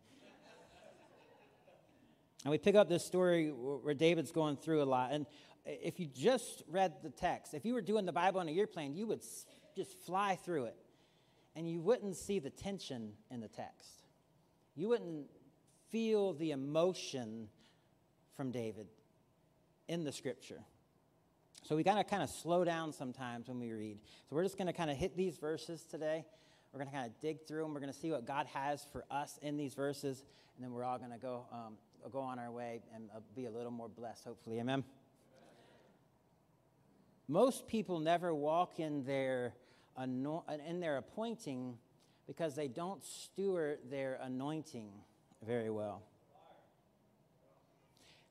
And 2.46 2.52
we 2.52 2.58
pick 2.58 2.76
up 2.76 2.88
this 2.88 3.06
story 3.06 3.50
where 3.50 3.94
David's 3.94 4.32
going 4.32 4.56
through 4.56 4.82
a 4.82 4.86
lot. 4.86 5.12
And 5.12 5.26
if 5.66 6.00
you 6.00 6.08
just 6.08 6.64
read 6.70 6.94
the 7.04 7.10
text, 7.10 7.54
if 7.54 7.66
you 7.66 7.74
were 7.74 7.82
doing 7.82 8.06
the 8.06 8.14
Bible 8.14 8.40
on 8.40 8.48
a 8.48 8.52
year 8.52 8.66
plan, 8.66 8.96
you 8.96 9.08
would 9.08 9.22
just 9.76 10.00
fly 10.06 10.38
through 10.46 10.66
it. 10.66 10.78
And 11.54 11.70
you 11.70 11.82
wouldn't 11.82 12.16
see 12.16 12.40
the 12.40 12.50
tension 12.50 13.12
in 13.30 13.42
the 13.42 13.50
text. 13.50 14.01
You 14.76 14.90
wouldn't 14.90 15.28
feel 15.90 16.34
the 16.34 16.52
emotion 16.52 17.50
from 18.36 18.52
David 18.52 18.88
in 19.88 20.04
the 20.04 20.12
scripture. 20.12 20.64
So 21.64 21.76
we 21.76 21.84
gotta 21.84 22.04
kind 22.04 22.24
of 22.24 22.30
slow 22.30 22.64
down 22.64 22.92
sometimes 22.94 23.48
when 23.48 23.60
we 23.60 23.72
read. 23.72 24.00
So 24.30 24.36
we're 24.36 24.44
just 24.44 24.58
gonna 24.58 24.74
kind 24.74 24.90
of 24.90 24.98
hit 24.98 25.16
these 25.16 25.38
verses 25.38 25.84
today. 25.84 26.26
We're 26.72 26.80
gonna 26.80 26.92
kind 26.92 27.06
of 27.06 27.20
dig 27.22 27.46
through 27.46 27.64
them. 27.64 27.74
We're 27.74 27.82
gonna 27.82 27.94
see 27.94 28.12
what 28.12 28.26
God 28.26 28.48
has 28.48 28.86
for 28.92 29.06
us 29.12 29.38
in 29.42 29.58
these 29.58 29.74
verses, 29.74 30.24
and 30.56 30.64
then 30.64 30.72
we're 30.72 30.84
all 30.84 30.98
gonna 30.98 31.18
go 31.18 31.46
um, 31.52 31.78
go 32.12 32.20
on 32.20 32.40
our 32.40 32.52
way 32.52 32.82
and 32.96 33.10
uh, 33.16 33.20
be 33.36 33.46
a 33.46 33.52
little 33.52 33.72
more 33.72 33.90
blessed, 33.90 34.26
hopefully. 34.26 34.60
Amen. 34.60 34.84
Most 37.28 37.68
people 37.68 38.00
never 38.00 38.34
walk 38.34 38.80
in 38.80 39.04
their 39.04 39.54
in 40.02 40.80
their 40.80 40.98
appointing 40.98 41.78
because 42.32 42.56
they 42.56 42.70
don't 42.70 43.04
steward 43.04 43.80
their 43.90 44.18
anointing 44.24 44.88
very 45.46 45.70
well. 45.70 46.02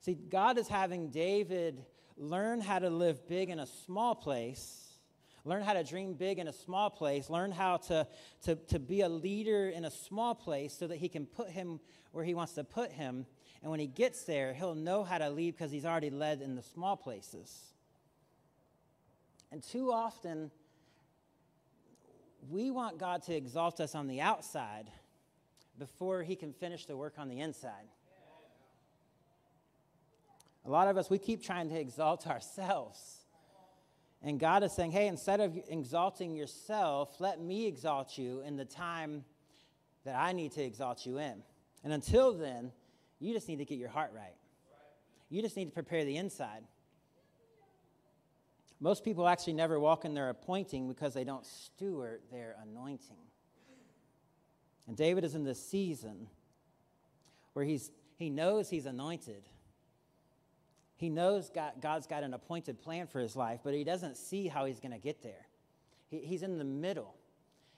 See, 0.01 0.15
God 0.15 0.57
is 0.57 0.69
having 0.69 1.11
David 1.11 1.85
learn 2.17 2.63
how 2.63 2.79
to 2.79 2.89
live 2.89 3.29
big 3.29 3.51
in 3.51 3.59
a 3.59 3.67
small 3.67 4.15
place, 4.15 4.89
learn 5.45 5.61
how 5.61 5.75
to 5.75 5.85
dream 5.85 6.15
big 6.15 6.39
in 6.39 6.49
a 6.49 6.53
small 6.55 6.89
place, 6.89 7.29
learn 7.29 7.53
how 7.53 7.77
to, 7.77 8.07
to, 8.45 8.55
to 8.69 8.79
be 8.79 9.03
a 9.03 9.09
leader 9.11 9.69
in 9.69 9.85
a 9.85 9.91
small 9.91 10.35
place 10.35 10.73
so 10.73 10.87
that 10.87 10.97
he 10.97 11.11
can 11.11 11.27
put 11.27 11.51
him 11.51 11.79
where 12.13 12.25
he 12.25 12.33
wants 12.33 12.55
to 12.55 12.65
put 12.65 12.91
him. 12.91 13.27
And 13.61 13.71
when 13.71 13.81
he 13.81 13.87
gets 13.87 14.25
there, 14.25 14.55
he'll 14.55 14.75
know 14.75 15.05
how 15.05 15.19
to 15.19 15.29
lead 15.29 15.59
because 15.59 15.71
he's 15.71 15.85
already 15.85 16.09
led 16.09 16.41
in 16.41 16.57
the 16.57 16.63
small 16.63 16.97
places. 16.97 17.55
And 19.53 19.63
too 19.63 19.93
often, 19.93 20.51
we 22.49 22.71
want 22.71 22.99
God 22.99 23.23
to 23.25 23.35
exalt 23.35 23.81
us 23.81 23.95
on 23.95 24.07
the 24.07 24.21
outside 24.21 24.91
before 25.79 26.23
he 26.23 26.37
can 26.37 26.53
finish 26.53 26.87
the 26.87 26.97
work 26.97 27.15
on 27.19 27.29
the 27.29 27.41
inside. 27.41 27.89
A 30.67 30.71
lot 30.71 30.89
of 30.89 30.97
us, 30.97 31.09
we 31.09 31.19
keep 31.19 31.43
trying 31.43 31.69
to 31.71 31.79
exalt 31.79 32.27
ourselves. 32.27 33.17
And 34.23 34.39
God 34.39 34.63
is 34.63 34.73
saying, 34.73 34.93
hey, 34.93 35.07
instead 35.07 35.41
of 35.41 35.59
exalting 35.69 36.37
yourself, 36.37 37.21
let 37.21 37.41
me 37.41 37.67
exalt 37.67 38.19
you 38.19 38.43
in 38.43 38.57
the 38.57 38.67
time 38.67 39.25
that 40.05 40.15
I 40.15 40.33
need 40.33 40.53
to 40.53 40.63
exalt 40.63 41.07
you 41.07 41.19
in. 41.19 41.43
And 41.83 41.93
until 41.93 42.35
then, 42.35 42.73
you 43.19 43.33
just 43.33 43.49
need 43.49 43.59
to 43.59 43.65
get 43.65 43.79
your 43.79 43.89
heart 43.89 44.13
right. 44.15 44.35
You 45.31 45.41
just 45.41 45.57
need 45.57 45.67
to 45.67 45.71
prepare 45.71 46.05
the 46.05 46.17
inside. 46.17 46.65
Most 48.81 49.05
people 49.05 49.29
actually 49.29 49.53
never 49.53 49.79
walk 49.79 50.05
in 50.05 50.15
their 50.15 50.31
appointing 50.31 50.89
because 50.89 51.13
they 51.13 51.25
don't 51.25 51.45
steward 51.45 52.23
their 52.33 52.57
anointing. 52.63 53.17
And 54.89 54.97
David 54.97 55.23
is 55.23 55.35
in 55.35 55.45
this 55.45 55.65
season 55.65 56.27
where 57.53 57.65
he's, 57.65 57.91
he 58.17 58.31
knows 58.31 58.71
he's 58.71 58.87
anointed. 58.87 59.43
He 60.97 61.11
knows 61.11 61.51
God, 61.51 61.73
God's 61.81 62.07
got 62.07 62.23
an 62.23 62.35
appointed 62.35 62.81
plan 62.81 63.07
for 63.07 63.21
his 63.21 63.37
life, 63.37 63.61
but 63.63 63.75
he 63.75 63.85
doesn't 63.85 64.17
see 64.17 64.49
how 64.49 64.65
he's 64.65 64.81
going 64.81 64.93
to 64.93 64.99
get 64.99 65.23
there. 65.23 65.47
He, 66.09 66.19
he's 66.19 66.43
in 66.43 66.59
the 66.59 66.65
middle. 66.65 67.15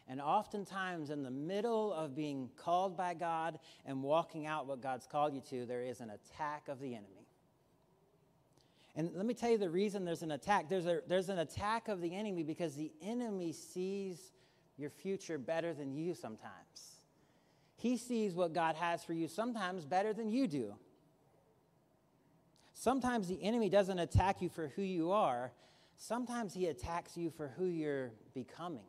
And 0.08 0.20
oftentimes, 0.20 1.10
in 1.10 1.22
the 1.22 1.30
middle 1.30 1.92
of 1.92 2.14
being 2.14 2.50
called 2.56 2.96
by 2.96 3.14
God 3.14 3.58
and 3.86 4.02
walking 4.02 4.46
out 4.46 4.66
what 4.66 4.80
God's 4.80 5.06
called 5.06 5.34
you 5.34 5.40
to, 5.50 5.66
there 5.66 5.82
is 5.82 6.00
an 6.00 6.10
attack 6.10 6.68
of 6.68 6.80
the 6.80 6.94
enemy. 6.94 7.21
And 8.94 9.10
let 9.14 9.24
me 9.24 9.32
tell 9.32 9.50
you 9.50 9.58
the 9.58 9.70
reason 9.70 10.04
there's 10.04 10.22
an 10.22 10.32
attack. 10.32 10.68
There's, 10.68 10.86
a, 10.86 11.00
there's 11.06 11.30
an 11.30 11.38
attack 11.38 11.88
of 11.88 12.00
the 12.00 12.14
enemy 12.14 12.42
because 12.42 12.74
the 12.74 12.92
enemy 13.02 13.52
sees 13.52 14.32
your 14.76 14.90
future 14.90 15.38
better 15.38 15.72
than 15.72 15.94
you 15.94 16.14
sometimes. 16.14 16.96
He 17.76 17.96
sees 17.96 18.34
what 18.34 18.52
God 18.52 18.76
has 18.76 19.02
for 19.02 19.12
you 19.12 19.28
sometimes 19.28 19.84
better 19.86 20.12
than 20.12 20.28
you 20.28 20.46
do. 20.46 20.74
Sometimes 22.74 23.28
the 23.28 23.42
enemy 23.42 23.68
doesn't 23.68 23.98
attack 23.98 24.42
you 24.42 24.48
for 24.48 24.68
who 24.76 24.82
you 24.82 25.12
are, 25.12 25.52
sometimes 25.96 26.52
he 26.52 26.66
attacks 26.66 27.16
you 27.16 27.30
for 27.30 27.48
who 27.56 27.66
you're 27.66 28.10
becoming. 28.34 28.84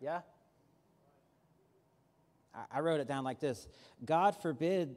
Yeah? 0.00 0.20
I, 2.54 2.78
I 2.78 2.80
wrote 2.80 3.00
it 3.00 3.08
down 3.08 3.24
like 3.24 3.40
this 3.40 3.66
God 4.04 4.36
forbid 4.42 4.96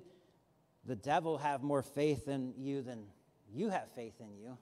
the 0.86 0.96
devil 0.96 1.38
have 1.38 1.62
more 1.62 1.84
faith 1.84 2.28
in 2.28 2.54
you 2.58 2.82
than 2.82 3.04
you 3.54 3.70
have 3.70 3.92
faith 3.96 4.16
in 4.20 4.36
you. 4.38 4.58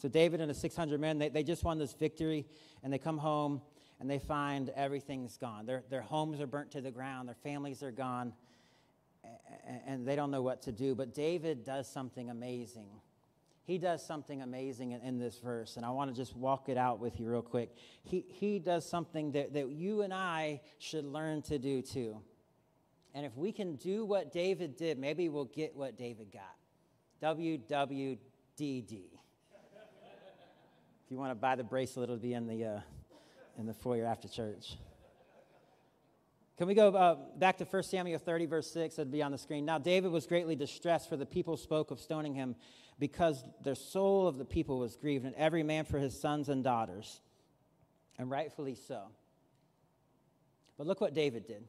So 0.00 0.08
David 0.08 0.40
and 0.40 0.48
the 0.48 0.54
600 0.54 1.00
men, 1.00 1.18
they, 1.18 1.28
they 1.28 1.42
just 1.42 1.64
won 1.64 1.78
this 1.78 1.92
victory, 1.92 2.46
and 2.82 2.92
they 2.92 2.98
come 2.98 3.18
home 3.18 3.60
and 4.00 4.08
they 4.08 4.20
find 4.20 4.70
everything's 4.70 5.36
gone. 5.36 5.66
Their, 5.66 5.82
their 5.90 6.02
homes 6.02 6.40
are 6.40 6.46
burnt 6.46 6.70
to 6.72 6.80
the 6.80 6.90
ground, 6.90 7.28
their 7.28 7.34
families 7.34 7.82
are 7.82 7.90
gone, 7.90 8.32
and, 9.86 10.06
they 10.06 10.14
don't 10.14 10.30
know 10.30 10.42
what 10.42 10.62
to 10.62 10.72
do. 10.72 10.94
But 10.94 11.14
David 11.14 11.64
does 11.64 11.88
something 11.88 12.30
amazing. 12.30 12.88
He 13.64 13.76
does 13.76 14.06
something 14.06 14.40
amazing 14.40 14.92
in, 14.92 15.00
in 15.00 15.18
this 15.18 15.38
verse, 15.38 15.76
and 15.76 15.84
I 15.84 15.90
want 15.90 16.10
to 16.10 16.16
just 16.16 16.36
walk 16.36 16.68
it 16.68 16.78
out 16.78 17.00
with 17.00 17.18
you 17.18 17.28
real 17.28 17.42
quick. 17.42 17.74
He, 18.04 18.24
he 18.28 18.60
does 18.60 18.88
something 18.88 19.32
that, 19.32 19.52
that 19.52 19.68
you 19.68 20.02
and 20.02 20.14
I 20.14 20.60
should 20.78 21.04
learn 21.04 21.42
to 21.42 21.58
do 21.58 21.82
too. 21.82 22.22
And 23.14 23.24
if 23.24 23.36
we 23.36 23.52
can 23.52 23.76
do 23.76 24.04
what 24.04 24.32
David 24.32 24.76
did, 24.76 24.98
maybe 24.98 25.28
we'll 25.28 25.46
get 25.46 25.74
what 25.74 25.96
David 25.96 26.32
got. 26.32 26.54
WWDD. 27.22 28.18
if 28.60 29.10
you 31.10 31.16
want 31.16 31.30
to 31.30 31.34
buy 31.34 31.56
the 31.56 31.64
bracelet, 31.64 32.04
it'll 32.04 32.16
be 32.16 32.34
in 32.34 32.46
the, 32.46 32.64
uh, 32.64 32.80
in 33.58 33.66
the 33.66 33.74
foyer 33.74 34.04
after 34.04 34.28
church. 34.28 34.76
Can 36.58 36.66
we 36.66 36.74
go 36.74 36.88
uh, 36.88 37.14
back 37.36 37.58
to 37.58 37.64
1 37.64 37.82
Samuel 37.84 38.18
30, 38.18 38.46
verse 38.46 38.70
6? 38.72 38.98
It'll 38.98 39.10
be 39.10 39.22
on 39.22 39.30
the 39.30 39.38
screen. 39.38 39.64
Now, 39.64 39.78
David 39.78 40.10
was 40.10 40.26
greatly 40.26 40.56
distressed, 40.56 41.08
for 41.08 41.16
the 41.16 41.26
people 41.26 41.56
spoke 41.56 41.92
of 41.92 42.00
stoning 42.00 42.34
him, 42.34 42.56
because 42.98 43.44
the 43.62 43.76
soul 43.76 44.26
of 44.26 44.38
the 44.38 44.44
people 44.44 44.80
was 44.80 44.96
grieved, 44.96 45.24
and 45.24 45.36
every 45.36 45.62
man 45.62 45.84
for 45.84 45.98
his 45.98 46.20
sons 46.20 46.48
and 46.48 46.64
daughters. 46.64 47.20
And 48.18 48.28
rightfully 48.28 48.74
so. 48.74 49.04
But 50.76 50.88
look 50.88 51.00
what 51.00 51.14
David 51.14 51.46
did. 51.46 51.62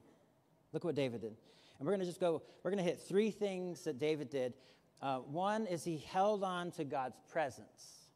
Look 0.72 0.84
what 0.84 0.94
David 0.94 1.20
did. 1.22 1.36
And 1.78 1.86
we're 1.86 1.92
going 1.92 2.00
to 2.00 2.06
just 2.06 2.20
go, 2.20 2.42
we're 2.62 2.70
going 2.70 2.84
to 2.84 2.88
hit 2.88 3.00
three 3.00 3.30
things 3.30 3.84
that 3.84 3.98
David 3.98 4.30
did. 4.30 4.54
Uh, 5.00 5.18
one 5.18 5.66
is 5.66 5.82
he 5.82 5.96
held 5.96 6.44
on 6.44 6.70
to 6.72 6.84
God's 6.84 7.16
presence. 7.30 8.06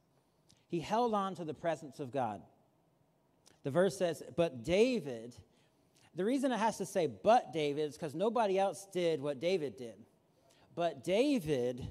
He 0.69 0.81
held 0.81 1.15
on 1.15 1.35
to 1.37 1.45
the 1.45 1.55
presence 1.55 2.01
of 2.01 2.13
God. 2.13 2.43
The 3.63 3.71
verse 3.71 3.97
says, 3.97 4.23
But 4.37 4.65
David, 4.65 5.35
the 6.15 6.25
reason 6.25 6.53
it 6.53 6.59
has 6.59 6.79
to 6.79 6.87
say 6.87 7.07
but 7.07 7.53
David 7.53 7.89
is 7.89 7.95
because 7.95 8.15
nobody 8.15 8.59
else 8.59 8.87
did 8.93 9.21
what 9.21 9.41
David 9.41 9.77
did. 9.77 9.95
But 10.75 11.03
David 11.03 11.87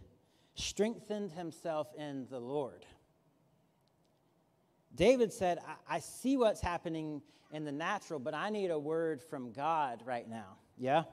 strengthened 0.55 1.31
himself 1.31 1.87
in 1.97 2.27
the 2.29 2.39
Lord. 2.39 2.85
David 4.95 5.33
said, 5.33 5.59
I, 5.67 5.95
I 5.95 5.99
see 5.99 6.37
what's 6.37 6.61
happening 6.61 7.21
in 7.51 7.65
the 7.65 7.71
natural, 7.71 8.19
but 8.19 8.33
I 8.33 8.49
need 8.49 8.71
a 8.71 8.79
word 8.79 9.21
from 9.21 9.51
God 9.51 10.01
right 10.05 10.27
now. 10.27 10.57
Yeah? 10.77 11.03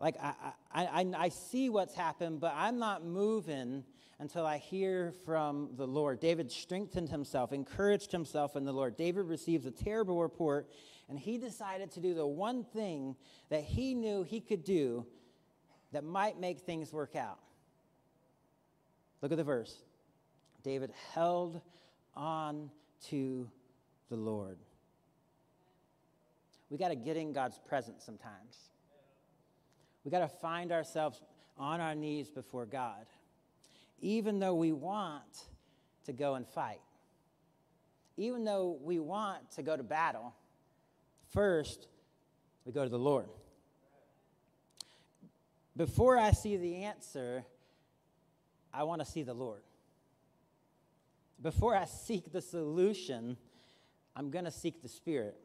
Like, 0.00 0.16
I, 0.20 0.34
I, 0.72 0.84
I, 0.84 1.12
I 1.16 1.28
see 1.28 1.68
what's 1.68 1.94
happened, 1.94 2.40
but 2.40 2.54
I'm 2.56 2.78
not 2.78 3.04
moving 3.04 3.84
until 4.18 4.46
I 4.46 4.58
hear 4.58 5.12
from 5.24 5.70
the 5.76 5.86
Lord. 5.86 6.20
David 6.20 6.50
strengthened 6.50 7.08
himself, 7.08 7.52
encouraged 7.52 8.12
himself 8.12 8.54
in 8.54 8.64
the 8.64 8.72
Lord. 8.72 8.96
David 8.96 9.26
receives 9.26 9.66
a 9.66 9.70
terrible 9.70 10.20
report, 10.20 10.70
and 11.08 11.18
he 11.18 11.38
decided 11.38 11.90
to 11.92 12.00
do 12.00 12.14
the 12.14 12.26
one 12.26 12.64
thing 12.64 13.16
that 13.48 13.64
he 13.64 13.94
knew 13.94 14.22
he 14.22 14.40
could 14.40 14.64
do 14.64 15.06
that 15.92 16.04
might 16.04 16.38
make 16.38 16.60
things 16.60 16.92
work 16.92 17.16
out. 17.16 17.38
Look 19.20 19.32
at 19.32 19.38
the 19.38 19.44
verse. 19.44 19.76
David 20.62 20.92
held 21.14 21.60
on 22.14 22.70
to 23.08 23.48
the 24.08 24.16
Lord. 24.16 24.58
We 26.70 26.78
got 26.78 26.88
to 26.88 26.96
get 26.96 27.16
in 27.16 27.32
God's 27.32 27.58
presence 27.58 28.04
sometimes. 28.04 28.56
We 30.04 30.10
got 30.10 30.20
to 30.20 30.28
find 30.28 30.72
ourselves 30.72 31.20
on 31.58 31.80
our 31.80 31.94
knees 31.94 32.30
before 32.30 32.66
God. 32.66 33.06
Even 34.00 34.38
though 34.38 34.54
we 34.54 34.72
want 34.72 35.44
to 36.04 36.12
go 36.12 36.34
and 36.34 36.46
fight. 36.46 36.80
Even 38.16 38.44
though 38.44 38.78
we 38.82 38.98
want 38.98 39.50
to 39.52 39.62
go 39.62 39.76
to 39.76 39.82
battle, 39.82 40.34
first 41.30 41.88
we 42.64 42.72
go 42.72 42.84
to 42.84 42.90
the 42.90 42.98
Lord. 42.98 43.26
Before 45.76 46.18
I 46.18 46.32
see 46.32 46.56
the 46.56 46.84
answer, 46.84 47.44
I 48.74 48.84
want 48.84 49.00
to 49.00 49.06
see 49.06 49.22
the 49.22 49.34
Lord. 49.34 49.62
Before 51.42 51.74
I 51.74 51.86
seek 51.86 52.32
the 52.32 52.40
solution, 52.40 53.36
I'm 54.14 54.30
going 54.30 54.44
to 54.44 54.50
seek 54.50 54.80
the 54.80 54.88
Spirit. 54.88 55.36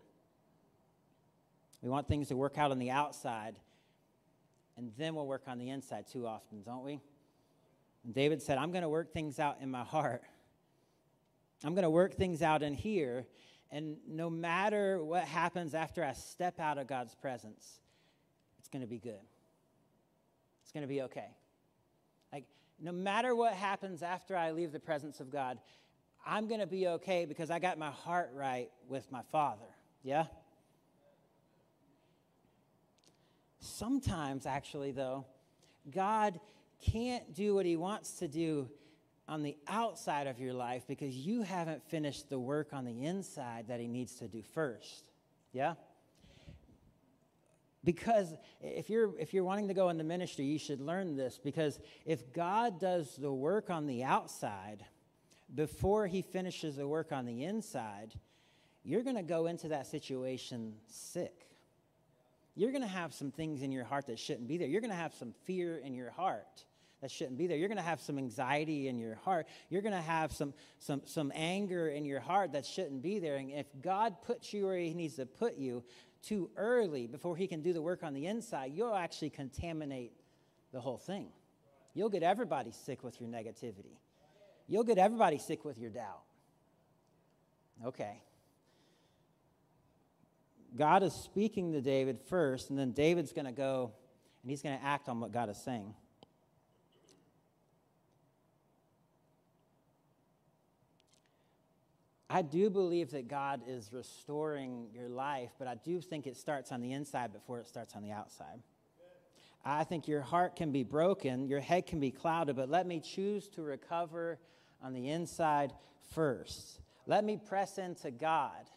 We 1.82 1.90
want 1.90 2.08
things 2.08 2.28
to 2.30 2.36
work 2.36 2.58
out 2.58 2.72
on 2.72 2.80
the 2.80 2.92
outside, 2.92 3.56
and 4.78 4.92
then 4.98 5.16
we'll 5.16 5.28
work 5.28 5.44
on 5.48 5.58
the 5.58 5.70
inside 5.70 6.06
too 6.08 6.28
often, 6.28 6.62
don't 6.64 6.84
we? 6.84 7.00
And 8.04 8.14
David 8.14 8.42
said, 8.42 8.58
I'm 8.58 8.72
going 8.72 8.84
to 8.84 8.90
work 8.90 9.12
things 9.12 9.40
out 9.40 9.58
in 9.62 9.72
my 9.72 9.84
heart. 9.84 10.24
I'm 11.64 11.74
going 11.74 11.84
to 11.84 11.90
work 11.90 12.16
things 12.16 12.42
out 12.42 12.62
in 12.62 12.74
here. 12.74 13.26
And 13.72 13.98
no 14.08 14.30
matter 14.30 15.04
what 15.04 15.24
happens 15.24 15.74
after 15.74 16.04
I 16.04 16.14
step 16.14 16.60
out 16.60 16.78
of 16.78 16.88
God's 16.88 17.16
presence, 17.16 17.80
it's 18.60 18.70
going 18.70 18.82
to 18.82 18.88
be 18.88 19.00
good. 19.00 19.20
It's 20.62 20.72
going 20.72 20.84
to 20.84 20.88
be 20.88 21.02
okay. 21.04 21.36
Like, 22.32 22.46
no 22.80 22.92
matter 22.92 23.36
what 23.36 23.54
happens 23.54 24.04
after 24.04 24.36
I 24.36 24.52
leave 24.52 24.72
the 24.72 24.80
presence 24.80 25.20
of 25.20 25.30
God, 25.30 25.60
I'm 26.28 26.48
going 26.48 26.60
to 26.60 26.68
be 26.68 26.88
okay 26.88 27.26
because 27.26 27.50
I 27.50 27.60
got 27.60 27.78
my 27.78 27.90
heart 27.90 28.32
right 28.34 28.70
with 28.90 29.10
my 29.12 29.22
Father. 29.32 29.66
Yeah? 30.04 30.26
Sometimes, 33.60 34.46
actually, 34.46 34.92
though, 34.92 35.26
God 35.90 36.40
can't 36.92 37.34
do 37.34 37.56
what 37.56 37.66
He 37.66 37.78
wants 37.78 38.20
to 38.20 38.28
do 38.28 38.70
on 39.28 39.42
the 39.42 39.58
outside 39.68 40.28
of 40.28 40.40
your 40.40 40.54
life 40.54 40.84
because 40.88 41.16
you 41.16 41.42
haven't 41.42 41.82
finished 41.90 42.30
the 42.30 42.40
work 42.40 42.74
on 42.74 42.84
the 42.84 43.06
inside 43.06 43.70
that 43.70 43.80
He 43.80 43.88
needs 43.88 44.16
to 44.16 44.28
do 44.28 44.44
first. 44.54 45.10
Yeah? 45.54 45.76
because 47.84 48.34
if 48.60 48.90
you're 48.90 49.18
if 49.18 49.34
you're 49.34 49.46
wanting 49.46 49.70
to 49.70 49.74
go 49.74 49.88
into 49.88 50.04
ministry 50.04 50.44
you 50.44 50.60
should 50.60 50.82
learn 50.82 51.16
this 51.16 51.40
because 51.42 51.80
if 52.06 52.34
god 52.34 52.82
does 52.82 53.16
the 53.16 53.32
work 53.32 53.70
on 53.70 53.86
the 53.86 54.04
outside 54.04 54.84
before 55.54 56.08
he 56.08 56.22
finishes 56.22 56.76
the 56.76 56.88
work 56.88 57.12
on 57.12 57.26
the 57.26 57.44
inside 57.44 58.14
you're 58.88 59.04
going 59.04 59.18
to 59.18 59.22
go 59.22 59.48
into 59.48 59.68
that 59.68 59.86
situation 59.86 60.74
sick. 60.88 61.46
You're 62.56 62.72
going 62.72 62.84
to 62.84 62.88
have 62.88 63.14
some 63.14 63.32
things 63.32 63.62
in 63.62 63.70
your 63.70 63.84
heart 63.84 64.08
that 64.08 64.18
shouldn't 64.18 64.48
be 64.48 64.58
there. 64.58 64.70
You're 64.70 64.80
going 64.80 64.92
to 64.92 64.98
have 64.98 65.14
some 65.14 65.34
fear 65.44 65.78
in 65.78 65.94
your 65.94 66.10
heart 66.12 66.64
that 67.02 67.12
shouldn't 67.12 67.38
be 67.38 67.48
there. 67.48 67.58
You're 67.58 67.68
going 67.68 67.80
to 67.80 67.84
have 67.84 68.00
some 68.00 68.18
anxiety 68.18 68.88
in 68.88 68.98
your 68.98 69.16
heart. 69.16 69.46
You're 69.70 69.82
going 69.82 69.94
to 69.94 70.02
have 70.02 70.32
some 70.32 70.54
some 70.80 71.02
some 71.04 71.34
anger 71.36 71.90
in 71.90 72.06
your 72.06 72.22
heart 72.22 72.54
that 72.54 72.66
shouldn't 72.66 73.02
be 73.02 73.20
there. 73.20 73.36
And 73.36 73.52
if 73.52 73.68
god 73.82 74.22
puts 74.22 74.54
you 74.54 74.68
where 74.68 74.78
he 74.78 74.94
needs 74.94 75.18
to 75.18 75.26
put 75.26 75.58
you 75.58 75.84
too 76.24 76.50
early 76.56 77.08
before 77.08 77.36
he 77.36 77.46
can 77.46 77.62
do 77.62 77.74
the 77.74 77.82
work 77.82 78.04
on 78.04 78.14
the 78.14 78.26
inside, 78.26 78.72
you'll 78.74 78.96
actually 78.96 79.32
contaminate 79.32 80.14
the 80.72 80.80
whole 80.80 80.98
thing. 80.98 81.28
You'll 81.94 82.10
get 82.10 82.24
everybody 82.24 82.72
sick 82.72 83.04
with 83.04 83.20
your 83.20 83.30
negativity. 83.30 83.98
You'll 84.68 84.84
get 84.84 84.98
everybody 84.98 85.38
sick 85.38 85.64
with 85.64 85.78
your 85.78 85.90
doubt. 85.90 86.24
Okay. 87.86 88.22
God 90.76 91.04
is 91.04 91.14
speaking 91.14 91.72
to 91.72 91.82
David 91.82 92.20
first, 92.20 92.70
and 92.70 92.78
then 92.78 92.92
David's 92.92 93.32
going 93.32 93.46
to 93.46 93.52
go 93.52 93.94
and 94.44 94.52
he's 94.52 94.62
going 94.62 94.78
to 94.78 94.86
act 94.86 95.10
on 95.10 95.20
what 95.20 95.32
God 95.32 95.50
is 95.50 95.58
saying. 95.58 95.94
I 102.30 102.42
do 102.42 102.70
believe 102.70 103.12
that 103.12 103.30
God 103.30 103.62
is 103.68 103.92
restoring 103.94 104.88
your 104.94 105.08
life, 105.08 105.52
but 105.58 105.68
I 105.68 105.76
do 105.76 106.02
think 106.02 106.28
it 106.28 106.36
starts 106.36 106.72
on 106.72 106.82
the 106.82 106.92
inside 106.92 107.32
before 107.32 107.60
it 107.60 107.68
starts 107.68 107.96
on 107.96 108.04
the 108.04 108.12
outside. 108.12 108.60
I 109.64 109.84
think 109.84 110.08
your 110.08 110.22
heart 110.22 110.56
can 110.56 110.72
be 110.72 110.84
broken, 110.84 111.48
your 111.48 111.60
head 111.60 111.88
can 111.88 112.00
be 112.00 112.12
clouded, 112.12 112.56
but 112.56 112.70
let 112.70 112.86
me 112.86 113.00
choose 113.00 113.48
to 113.50 113.62
recover 113.62 114.40
on 114.82 114.94
the 114.94 115.10
inside 115.10 115.74
first. 116.14 116.82
Let 117.06 117.24
me 117.24 117.38
press 117.38 117.78
into 117.78 118.12
God. 118.12 118.70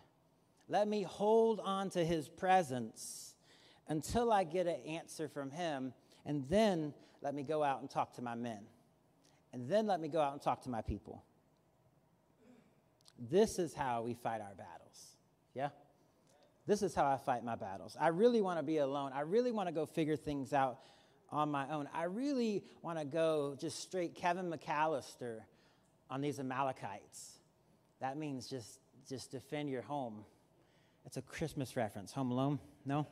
Let 0.69 0.87
me 0.87 1.03
hold 1.03 1.61
on 1.61 1.91
to 1.91 2.05
his 2.05 2.29
presence 2.29 3.35
until 3.89 4.33
I 4.33 4.45
get 4.45 4.67
an 4.67 4.81
answer 4.87 5.29
from 5.29 5.51
him. 5.51 5.93
And 6.25 6.45
then 6.49 6.95
let 7.23 7.35
me 7.35 7.43
go 7.43 7.63
out 7.63 7.81
and 7.81 7.91
talk 7.91 8.15
to 8.15 8.23
my 8.23 8.35
men. 8.35 8.61
And 9.53 9.69
then 9.69 9.87
let 9.87 10.01
me 10.01 10.09
go 10.09 10.21
out 10.21 10.33
and 10.33 10.41
talk 10.41 10.63
to 10.63 10.71
my 10.71 10.81
people. 10.81 11.25
This 13.19 13.59
is 13.59 13.75
how 13.75 14.03
we 14.03 14.15
fight 14.15 14.41
our 14.41 14.55
battles. 14.55 15.17
Yeah? 15.55 15.71
This 16.67 16.83
is 16.83 16.95
how 16.95 17.05
I 17.05 17.17
fight 17.17 17.45
my 17.45 17.57
battles. 17.57 17.97
I 18.01 18.09
really 18.09 18.41
want 18.41 18.59
to 18.59 18.63
be 18.63 18.79
alone. 18.79 19.11
I 19.13 19.23
really 19.23 19.51
want 19.51 19.69
to 19.69 19.73
go 19.73 19.85
figure 19.85 20.17
things 20.17 20.53
out 20.53 20.79
on 21.31 21.51
my 21.51 21.69
own. 21.69 21.89
I 21.93 22.05
really 22.05 22.63
want 22.83 22.99
to 22.99 23.05
go 23.05 23.57
just 23.61 23.81
straight 23.81 24.15
Kevin 24.15 24.51
McCallister 24.51 25.41
on 26.11 26.21
these 26.21 26.41
Amalekites. 26.41 27.39
That 28.01 28.19
means 28.19 28.49
just, 28.49 28.81
just 29.09 29.31
defend 29.31 29.71
your 29.71 29.83
home. 29.83 30.25
It's 31.07 31.17
a 31.17 31.23
Christmas 31.23 31.77
reference. 31.77 32.13
Home 32.13 32.31
Alone? 32.31 32.59
No? 32.85 33.07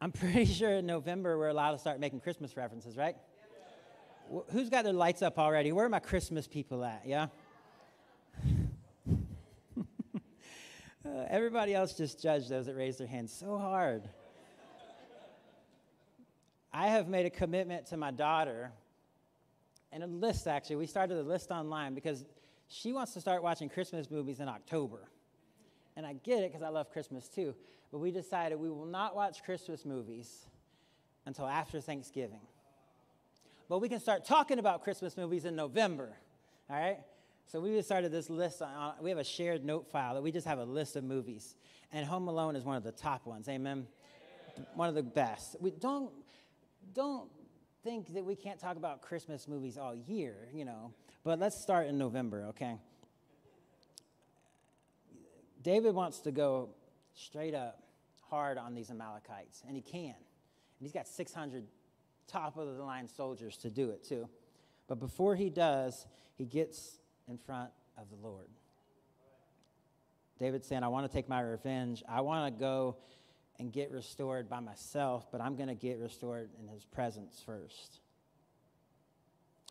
I'm 0.00 0.12
pretty 0.12 0.44
sure 0.44 0.70
in 0.70 0.86
November 0.86 1.38
we're 1.38 1.48
allowed 1.48 1.72
to 1.72 1.78
start 1.78 1.98
making 1.98 2.20
Christmas 2.20 2.56
references, 2.56 2.96
right? 2.96 3.16
Who's 4.50 4.68
got 4.68 4.84
their 4.84 4.92
lights 4.92 5.22
up 5.22 5.38
already? 5.38 5.72
Where 5.72 5.86
are 5.86 5.88
my 5.88 6.00
Christmas 6.00 6.46
people 6.46 6.84
at? 6.84 7.02
Yeah? 7.06 7.28
Uh, 11.06 11.24
everybody 11.30 11.74
else 11.74 11.94
just 11.94 12.20
judged 12.20 12.50
those 12.50 12.66
that 12.66 12.74
raised 12.74 12.98
their 12.98 13.06
hands 13.06 13.32
so 13.32 13.56
hard. 13.56 14.02
I 16.70 16.88
have 16.88 17.08
made 17.08 17.24
a 17.24 17.30
commitment 17.30 17.86
to 17.86 17.96
my 17.96 18.10
daughter 18.10 18.72
and 19.92 20.02
a 20.02 20.06
list, 20.06 20.46
actually. 20.46 20.76
We 20.76 20.86
started 20.86 21.18
a 21.18 21.22
list 21.22 21.50
online 21.50 21.94
because 21.94 22.24
she 22.68 22.92
wants 22.92 23.14
to 23.14 23.20
start 23.20 23.42
watching 23.42 23.68
Christmas 23.68 24.10
movies 24.10 24.40
in 24.40 24.48
October. 24.48 25.08
And 25.96 26.06
I 26.06 26.12
get 26.12 26.40
it 26.40 26.52
because 26.52 26.62
I 26.62 26.68
love 26.68 26.90
Christmas 26.92 27.28
too. 27.28 27.54
But 27.90 27.98
we 27.98 28.10
decided 28.10 28.58
we 28.58 28.70
will 28.70 28.86
not 28.86 29.16
watch 29.16 29.42
Christmas 29.42 29.84
movies 29.84 30.46
until 31.26 31.46
after 31.46 31.80
Thanksgiving. 31.80 32.40
But 33.68 33.80
we 33.80 33.88
can 33.88 34.00
start 34.00 34.24
talking 34.24 34.58
about 34.58 34.82
Christmas 34.82 35.16
movies 35.16 35.44
in 35.44 35.54
November, 35.56 36.16
all 36.70 36.76
right? 36.78 36.98
So 37.46 37.60
we 37.60 37.80
started 37.82 38.12
this 38.12 38.30
list. 38.30 38.62
On, 38.62 38.94
we 39.00 39.10
have 39.10 39.18
a 39.18 39.24
shared 39.24 39.64
note 39.64 39.90
file 39.90 40.14
that 40.14 40.22
we 40.22 40.32
just 40.32 40.46
have 40.46 40.58
a 40.58 40.64
list 40.64 40.96
of 40.96 41.04
movies, 41.04 41.54
and 41.92 42.06
Home 42.06 42.28
Alone 42.28 42.56
is 42.56 42.64
one 42.64 42.76
of 42.76 42.82
the 42.82 42.92
top 42.92 43.26
ones. 43.26 43.48
Amen. 43.48 43.86
One 44.74 44.88
of 44.88 44.94
the 44.94 45.02
best. 45.02 45.56
We 45.60 45.70
don't 45.70 46.10
don't 46.94 47.30
think 47.88 48.12
that 48.12 48.22
we 48.22 48.36
can't 48.36 48.60
talk 48.60 48.76
about 48.76 49.00
Christmas 49.00 49.48
movies 49.48 49.78
all 49.78 49.94
year, 49.94 50.36
you 50.52 50.66
know. 50.66 50.92
But 51.24 51.38
let's 51.38 51.58
start 51.62 51.86
in 51.86 51.96
November, 51.96 52.48
okay? 52.50 52.76
David 55.62 55.94
wants 55.94 56.18
to 56.20 56.30
go 56.30 56.68
straight 57.14 57.54
up 57.54 57.82
hard 58.28 58.58
on 58.58 58.74
these 58.74 58.90
Amalekites, 58.90 59.62
and 59.66 59.74
he 59.74 59.80
can. 59.80 60.14
And 60.14 60.82
he's 60.82 60.92
got 60.92 61.08
600 61.08 61.64
top 62.26 62.58
of 62.58 62.76
the 62.76 62.82
line 62.82 63.08
soldiers 63.08 63.56
to 63.58 63.70
do 63.70 63.88
it 63.88 64.04
too. 64.04 64.28
But 64.86 65.00
before 65.00 65.34
he 65.34 65.48
does, 65.48 66.04
he 66.34 66.44
gets 66.44 66.98
in 67.26 67.38
front 67.38 67.70
of 67.96 68.10
the 68.10 68.16
Lord. 68.16 68.48
David 70.38 70.62
saying, 70.62 70.82
I 70.82 70.88
want 70.88 71.10
to 71.10 71.12
take 71.12 71.26
my 71.26 71.40
revenge. 71.40 72.02
I 72.06 72.20
want 72.20 72.54
to 72.54 72.60
go 72.60 72.98
and 73.58 73.72
get 73.72 73.90
restored 73.90 74.48
by 74.48 74.60
myself, 74.60 75.26
but 75.32 75.40
I'm 75.40 75.56
going 75.56 75.68
to 75.68 75.74
get 75.74 75.98
restored 75.98 76.50
in 76.60 76.68
his 76.68 76.84
presence 76.84 77.42
first. 77.44 78.00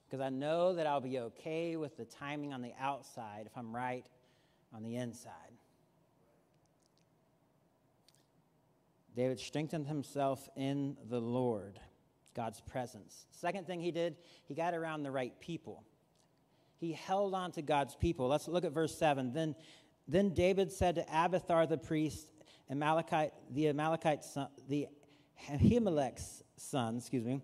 Because 0.06 0.22
I 0.24 0.30
know 0.30 0.74
that 0.74 0.88
I'll 0.88 1.02
be 1.02 1.20
okay 1.20 1.76
with 1.76 1.98
the 1.98 2.06
timing 2.06 2.54
on 2.54 2.62
the 2.62 2.74
outside 2.80 3.44
if 3.46 3.58
I'm 3.58 3.76
right 3.76 4.06
on 4.74 4.84
the 4.84 4.96
inside. 4.96 5.32
David 9.16 9.40
strengthened 9.40 9.88
himself 9.88 10.48
in 10.56 10.96
the 11.10 11.20
Lord, 11.20 11.80
God's 12.36 12.62
presence. 12.62 13.26
Second 13.32 13.66
thing 13.66 13.82
he 13.82 13.92
did, 13.92 14.16
he 14.46 14.54
got 14.54 14.74
around 14.74 15.04
the 15.04 15.12
right 15.12 15.38
people 15.40 15.84
he 16.80 16.94
held 16.94 17.34
on 17.34 17.52
to 17.54 17.62
God's 17.62 17.96
people. 17.96 18.28
Let's 18.28 18.48
look 18.48 18.64
at 18.64 18.72
verse 18.72 18.98
7. 18.98 19.34
Then, 19.34 19.56
then 20.08 20.34
David 20.34 20.72
said 20.72 20.96
to 20.96 21.06
Abiathar 21.12 21.66
the 21.66 21.78
priest, 21.78 22.32
Amalekite, 22.70 23.34
the 23.52 23.68
Amalekite 23.68 24.24
son, 24.24 24.48
the 24.68 24.88
Ahimelech's 25.50 26.44
son, 26.58 26.98
excuse 26.98 27.26
me, 27.26 27.42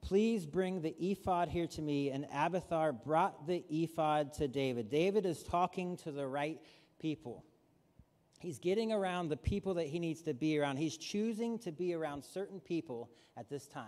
please 0.00 0.46
bring 0.46 0.80
the 0.80 0.94
ephod 0.98 1.48
here 1.48 1.66
to 1.66 1.82
me. 1.82 2.10
And 2.10 2.26
Abiathar 2.32 2.92
brought 2.92 3.46
the 3.46 3.64
ephod 3.68 4.32
to 4.34 4.48
David. 4.48 4.88
David 4.88 5.26
is 5.26 5.42
talking 5.42 5.96
to 5.98 6.12
the 6.12 6.26
right 6.26 6.60
people. 6.98 7.44
He's 8.40 8.58
getting 8.58 8.92
around 8.92 9.28
the 9.28 9.36
people 9.36 9.74
that 9.74 9.86
he 9.86 9.98
needs 9.98 10.22
to 10.22 10.34
be 10.34 10.58
around. 10.58 10.76
He's 10.76 10.98
choosing 10.98 11.58
to 11.60 11.72
be 11.72 11.94
around 11.94 12.22
certain 12.22 12.60
people 12.60 13.10
at 13.36 13.48
this 13.48 13.66
time. 13.66 13.86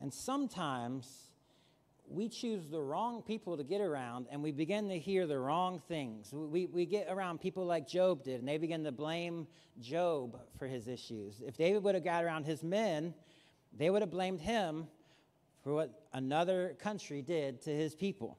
And 0.00 0.12
sometimes 0.12 1.30
we 2.08 2.28
choose 2.28 2.68
the 2.68 2.80
wrong 2.80 3.22
people 3.22 3.56
to 3.56 3.64
get 3.64 3.80
around 3.80 4.26
and 4.30 4.42
we 4.42 4.52
begin 4.52 4.88
to 4.88 4.98
hear 4.98 5.26
the 5.26 5.38
wrong 5.38 5.80
things. 5.88 6.32
We, 6.32 6.66
we 6.66 6.86
get 6.86 7.08
around 7.10 7.40
people 7.40 7.64
like 7.64 7.88
Job 7.88 8.22
did, 8.22 8.40
and 8.40 8.48
they 8.48 8.58
begin 8.58 8.84
to 8.84 8.92
blame 8.92 9.46
Job 9.80 10.38
for 10.58 10.66
his 10.66 10.86
issues. 10.86 11.42
If 11.44 11.56
David 11.56 11.82
would 11.82 11.94
have 11.94 12.04
got 12.04 12.24
around 12.24 12.44
his 12.44 12.62
men, 12.62 13.14
they 13.76 13.90
would 13.90 14.02
have 14.02 14.10
blamed 14.10 14.40
him 14.40 14.86
for 15.62 15.72
what 15.72 16.02
another 16.12 16.76
country 16.78 17.22
did 17.22 17.62
to 17.62 17.70
his 17.70 17.94
people. 17.94 18.38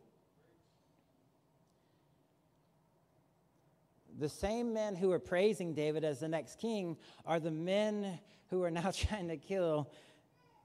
The 4.18 4.30
same 4.30 4.74
men 4.74 4.96
who 4.96 5.12
are 5.12 5.20
praising 5.20 5.74
David 5.74 6.06
as 6.06 6.20
the 6.20 6.30
next 6.30 6.60
king 6.60 6.96
are 7.26 7.40
the 7.40 7.52
men 7.52 8.20
who 8.50 8.64
are 8.64 8.72
now 8.72 8.92
trying 8.96 9.28
to 9.28 9.38
kill 9.38 9.92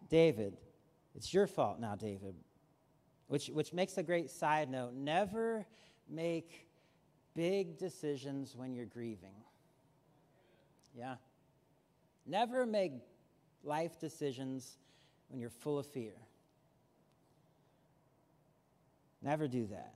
David. 0.09 0.57
It's 1.17 1.35
your 1.35 1.47
fault 1.47 1.81
now, 1.81 1.97
David. 1.97 2.35
Which, 3.31 3.47
which 3.47 3.73
makes 3.73 3.97
a 3.97 4.03
great 4.03 4.29
side 4.29 4.69
note. 4.69 4.93
Never 4.93 5.64
make 6.09 6.66
big 7.33 7.79
decisions 7.79 8.57
when 8.57 8.75
you're 8.75 8.87
grieving. 8.87 9.37
Yeah? 10.99 11.14
Never 12.27 12.66
make 12.66 12.90
life 13.62 14.01
decisions 14.01 14.79
when 15.29 15.38
you're 15.38 15.49
full 15.49 15.79
of 15.79 15.87
fear. 15.87 16.14
Never 19.23 19.47
do 19.47 19.64
that. 19.66 19.95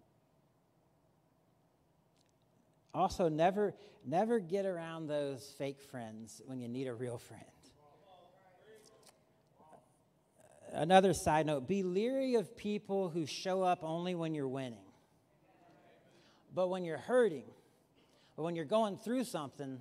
Also, 2.94 3.29
never, 3.29 3.75
never 4.07 4.38
get 4.38 4.64
around 4.64 5.09
those 5.09 5.53
fake 5.59 5.81
friends 5.81 6.40
when 6.47 6.61
you 6.61 6.68
need 6.68 6.87
a 6.87 6.94
real 6.94 7.18
friend. 7.18 7.42
Another 10.74 11.14
side 11.14 11.46
note 11.46 11.68
be 11.68 11.84
leery 11.84 12.34
of 12.34 12.56
people 12.56 13.08
who 13.08 13.26
show 13.26 13.62
up 13.62 13.84
only 13.84 14.14
when 14.16 14.34
you're 14.34 14.48
winning. 14.48 14.84
But 16.52 16.68
when 16.68 16.84
you're 16.84 16.98
hurting, 16.98 17.44
when 18.34 18.56
you're 18.56 18.64
going 18.64 18.96
through 18.96 19.24
something, 19.24 19.80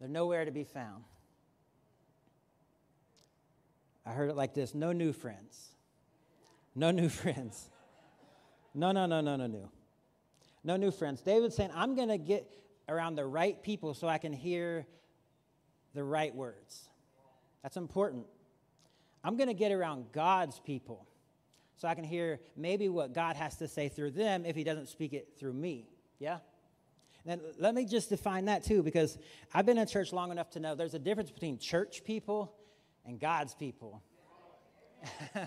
they're 0.00 0.08
nowhere 0.08 0.44
to 0.44 0.50
be 0.50 0.64
found. 0.64 1.04
I 4.04 4.10
heard 4.12 4.30
it 4.30 4.36
like 4.36 4.52
this 4.52 4.74
no 4.74 4.90
new 4.90 5.12
friends. 5.12 5.68
No 6.74 6.90
new 6.90 7.08
friends. 7.22 7.70
No, 8.74 8.90
no, 8.90 9.06
no, 9.06 9.20
no, 9.20 9.36
no, 9.36 9.46
new. 9.46 9.70
No 10.64 10.76
new 10.76 10.90
friends. 10.90 11.22
David's 11.22 11.54
saying, 11.54 11.70
I'm 11.74 11.94
going 11.94 12.08
to 12.08 12.18
get 12.18 12.52
around 12.88 13.14
the 13.14 13.26
right 13.26 13.62
people 13.62 13.94
so 13.94 14.08
I 14.08 14.18
can 14.18 14.32
hear 14.32 14.86
the 15.94 16.02
right 16.02 16.34
words. 16.34 16.88
That's 17.62 17.76
important. 17.76 18.26
I'm 19.22 19.36
going 19.36 19.48
to 19.48 19.54
get 19.54 19.72
around 19.72 20.12
God's 20.12 20.58
people 20.60 21.06
so 21.76 21.88
I 21.88 21.94
can 21.94 22.04
hear 22.04 22.40
maybe 22.56 22.88
what 22.88 23.14
God 23.14 23.36
has 23.36 23.56
to 23.56 23.68
say 23.68 23.88
through 23.88 24.10
them 24.12 24.44
if 24.44 24.54
He 24.56 24.64
doesn't 24.64 24.88
speak 24.88 25.12
it 25.12 25.28
through 25.38 25.54
me. 25.54 25.88
Yeah? 26.18 26.38
And 27.26 27.40
let 27.58 27.74
me 27.74 27.84
just 27.84 28.08
define 28.08 28.46
that 28.46 28.64
too, 28.64 28.82
because 28.82 29.18
I've 29.52 29.66
been 29.66 29.78
in 29.78 29.86
church 29.86 30.12
long 30.12 30.30
enough 30.30 30.50
to 30.50 30.60
know 30.60 30.74
there's 30.74 30.94
a 30.94 30.98
difference 30.98 31.30
between 31.30 31.58
church 31.58 32.02
people 32.04 32.52
and 33.06 33.18
God's 33.18 33.54
people. 33.54 34.02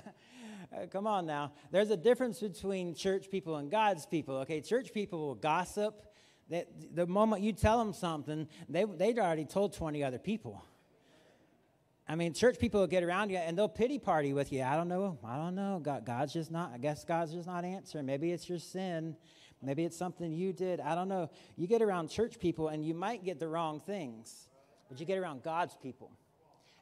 Uh, 0.75 0.87
come 0.87 1.05
on 1.05 1.25
now. 1.25 1.51
There's 1.71 1.91
a 1.91 1.97
difference 1.97 2.39
between 2.39 2.95
church 2.95 3.29
people 3.29 3.57
and 3.57 3.69
God's 3.69 4.05
people. 4.05 4.37
Okay, 4.37 4.61
church 4.61 4.91
people 4.93 5.19
will 5.19 5.35
gossip. 5.35 6.01
That 6.49 6.67
the 6.95 7.05
moment 7.05 7.43
you 7.43 7.53
tell 7.53 7.77
them 7.77 7.93
something, 7.93 8.47
they 8.67 8.85
they'd 8.85 9.19
already 9.19 9.45
told 9.45 9.73
20 9.73 10.03
other 10.03 10.17
people. 10.17 10.63
I 12.07 12.15
mean, 12.15 12.33
church 12.33 12.59
people 12.59 12.81
will 12.81 12.87
get 12.87 13.03
around 13.03 13.29
you 13.29 13.37
and 13.37 13.57
they'll 13.57 13.69
pity 13.69 13.97
party 13.97 14.33
with 14.33 14.51
you. 14.51 14.61
I 14.61 14.75
don't 14.75 14.89
know. 14.89 15.17
I 15.23 15.37
don't 15.37 15.55
know. 15.55 15.79
God, 15.81 16.05
God's 16.05 16.33
just 16.33 16.51
not. 16.51 16.71
I 16.73 16.77
guess 16.77 17.05
God's 17.05 17.31
just 17.33 17.47
not 17.47 17.63
answering. 17.63 18.05
Maybe 18.05 18.31
it's 18.31 18.49
your 18.49 18.59
sin. 18.59 19.15
Maybe 19.61 19.85
it's 19.85 19.97
something 19.97 20.31
you 20.33 20.51
did. 20.51 20.81
I 20.81 20.95
don't 20.95 21.07
know. 21.07 21.29
You 21.55 21.67
get 21.67 21.81
around 21.81 22.09
church 22.09 22.39
people 22.39 22.67
and 22.67 22.85
you 22.85 22.93
might 22.93 23.23
get 23.23 23.39
the 23.39 23.47
wrong 23.47 23.79
things, 23.79 24.49
but 24.89 24.99
you 24.99 25.05
get 25.05 25.17
around 25.17 25.43
God's 25.43 25.77
people. 25.81 26.11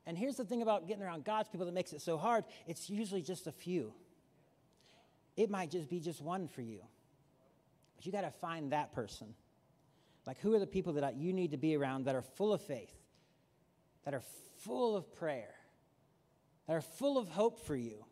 And 0.07 0.17
here's 0.17 0.35
the 0.35 0.43
thing 0.43 0.63
about 0.63 0.87
getting 0.87 1.03
around 1.03 1.23
God's 1.23 1.49
people 1.49 1.67
that 1.67 1.73
makes 1.73 1.93
it 1.93 2.01
so 2.01 2.17
hard 2.17 2.43
it's 2.65 2.89
usually 2.89 3.21
just 3.21 3.45
a 3.45 3.51
few. 3.51 3.93
It 5.37 5.51
might 5.51 5.69
just 5.69 5.89
be 5.89 5.99
just 5.99 6.21
one 6.21 6.47
for 6.47 6.61
you. 6.61 6.79
But 7.95 8.05
you 8.07 8.11
got 8.11 8.21
to 8.21 8.31
find 8.31 8.71
that 8.71 8.93
person. 8.93 9.35
Like, 10.25 10.39
who 10.39 10.53
are 10.53 10.59
the 10.59 10.67
people 10.67 10.93
that 10.93 11.15
you 11.15 11.33
need 11.33 11.51
to 11.51 11.57
be 11.57 11.75
around 11.75 12.05
that 12.05 12.15
are 12.15 12.21
full 12.21 12.53
of 12.53 12.61
faith, 12.61 12.93
that 14.05 14.13
are 14.13 14.23
full 14.63 14.95
of 14.95 15.13
prayer, 15.13 15.53
that 16.67 16.73
are 16.73 16.81
full 16.81 17.17
of 17.17 17.27
hope 17.27 17.65
for 17.65 17.75
you? 17.75 18.05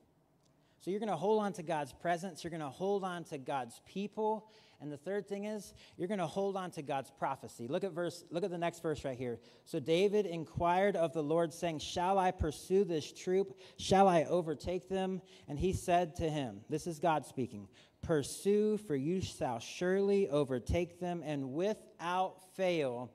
So 0.80 0.92
you're 0.92 1.00
going 1.00 1.10
to 1.10 1.18
hold 1.18 1.42
on 1.42 1.54
to 1.54 1.64
God's 1.64 1.94
presence, 1.94 2.44
you're 2.44 2.52
going 2.52 2.62
to 2.62 2.70
hold 2.70 3.04
on 3.04 3.24
to 3.26 3.38
God's 3.38 3.82
people, 3.86 4.50
and 4.82 4.90
the 4.92 4.98
third 4.98 5.28
thing 5.28 5.44
is 5.44 5.74
you're 5.98 6.08
going 6.08 6.20
to 6.20 6.28
hold 6.28 6.56
on 6.56 6.72
to 6.72 6.82
God's 6.82 7.12
prophecy. 7.12 7.68
Look 7.68 7.84
at 7.84 7.92
verse 7.92 8.24
look 8.32 8.46
at 8.46 8.50
the 8.50 8.58
next 8.58 8.82
verse 8.82 9.04
right 9.04 9.18
here. 9.18 9.40
So 9.66 9.80
David 9.80 10.26
inquired 10.26 10.96
of 10.96 11.14
the 11.14 11.24
Lord 11.24 11.54
saying, 11.54 11.80
"Shall 11.80 12.18
I 12.18 12.32
pursue 12.32 12.86
this 12.86 13.12
troop? 13.12 13.60
Shall 13.78 14.08
I 14.08 14.24
overtake 14.24 14.88
them?" 14.88 15.22
And 15.50 15.60
he 15.60 15.74
said 15.74 16.16
to 16.18 16.30
him, 16.30 16.62
this 16.70 16.88
is 16.88 17.00
God 17.00 17.26
speaking, 17.26 17.68
"Pursue, 18.02 18.78
for 18.78 18.96
you 18.96 19.20
shall 19.20 19.60
surely 19.60 20.30
overtake 20.30 21.00
them 21.00 21.24
and 21.26 21.54
without 21.54 22.56
fail 22.56 23.12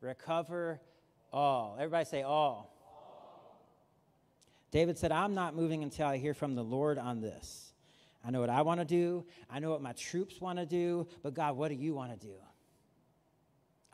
recover 0.00 0.80
all." 1.34 1.76
Everybody 1.78 2.06
say 2.06 2.22
all. 2.22 2.74
David 4.74 4.98
said, 4.98 5.12
I'm 5.12 5.34
not 5.34 5.54
moving 5.54 5.84
until 5.84 6.08
I 6.08 6.16
hear 6.16 6.34
from 6.34 6.56
the 6.56 6.64
Lord 6.64 6.98
on 6.98 7.20
this. 7.20 7.72
I 8.26 8.32
know 8.32 8.40
what 8.40 8.50
I 8.50 8.62
want 8.62 8.80
to 8.80 8.84
do. 8.84 9.24
I 9.48 9.60
know 9.60 9.70
what 9.70 9.80
my 9.80 9.92
troops 9.92 10.40
want 10.40 10.58
to 10.58 10.66
do. 10.66 11.06
But 11.22 11.32
God, 11.32 11.56
what 11.56 11.68
do 11.68 11.76
you 11.76 11.94
want 11.94 12.18
to 12.18 12.26
do? 12.26 12.34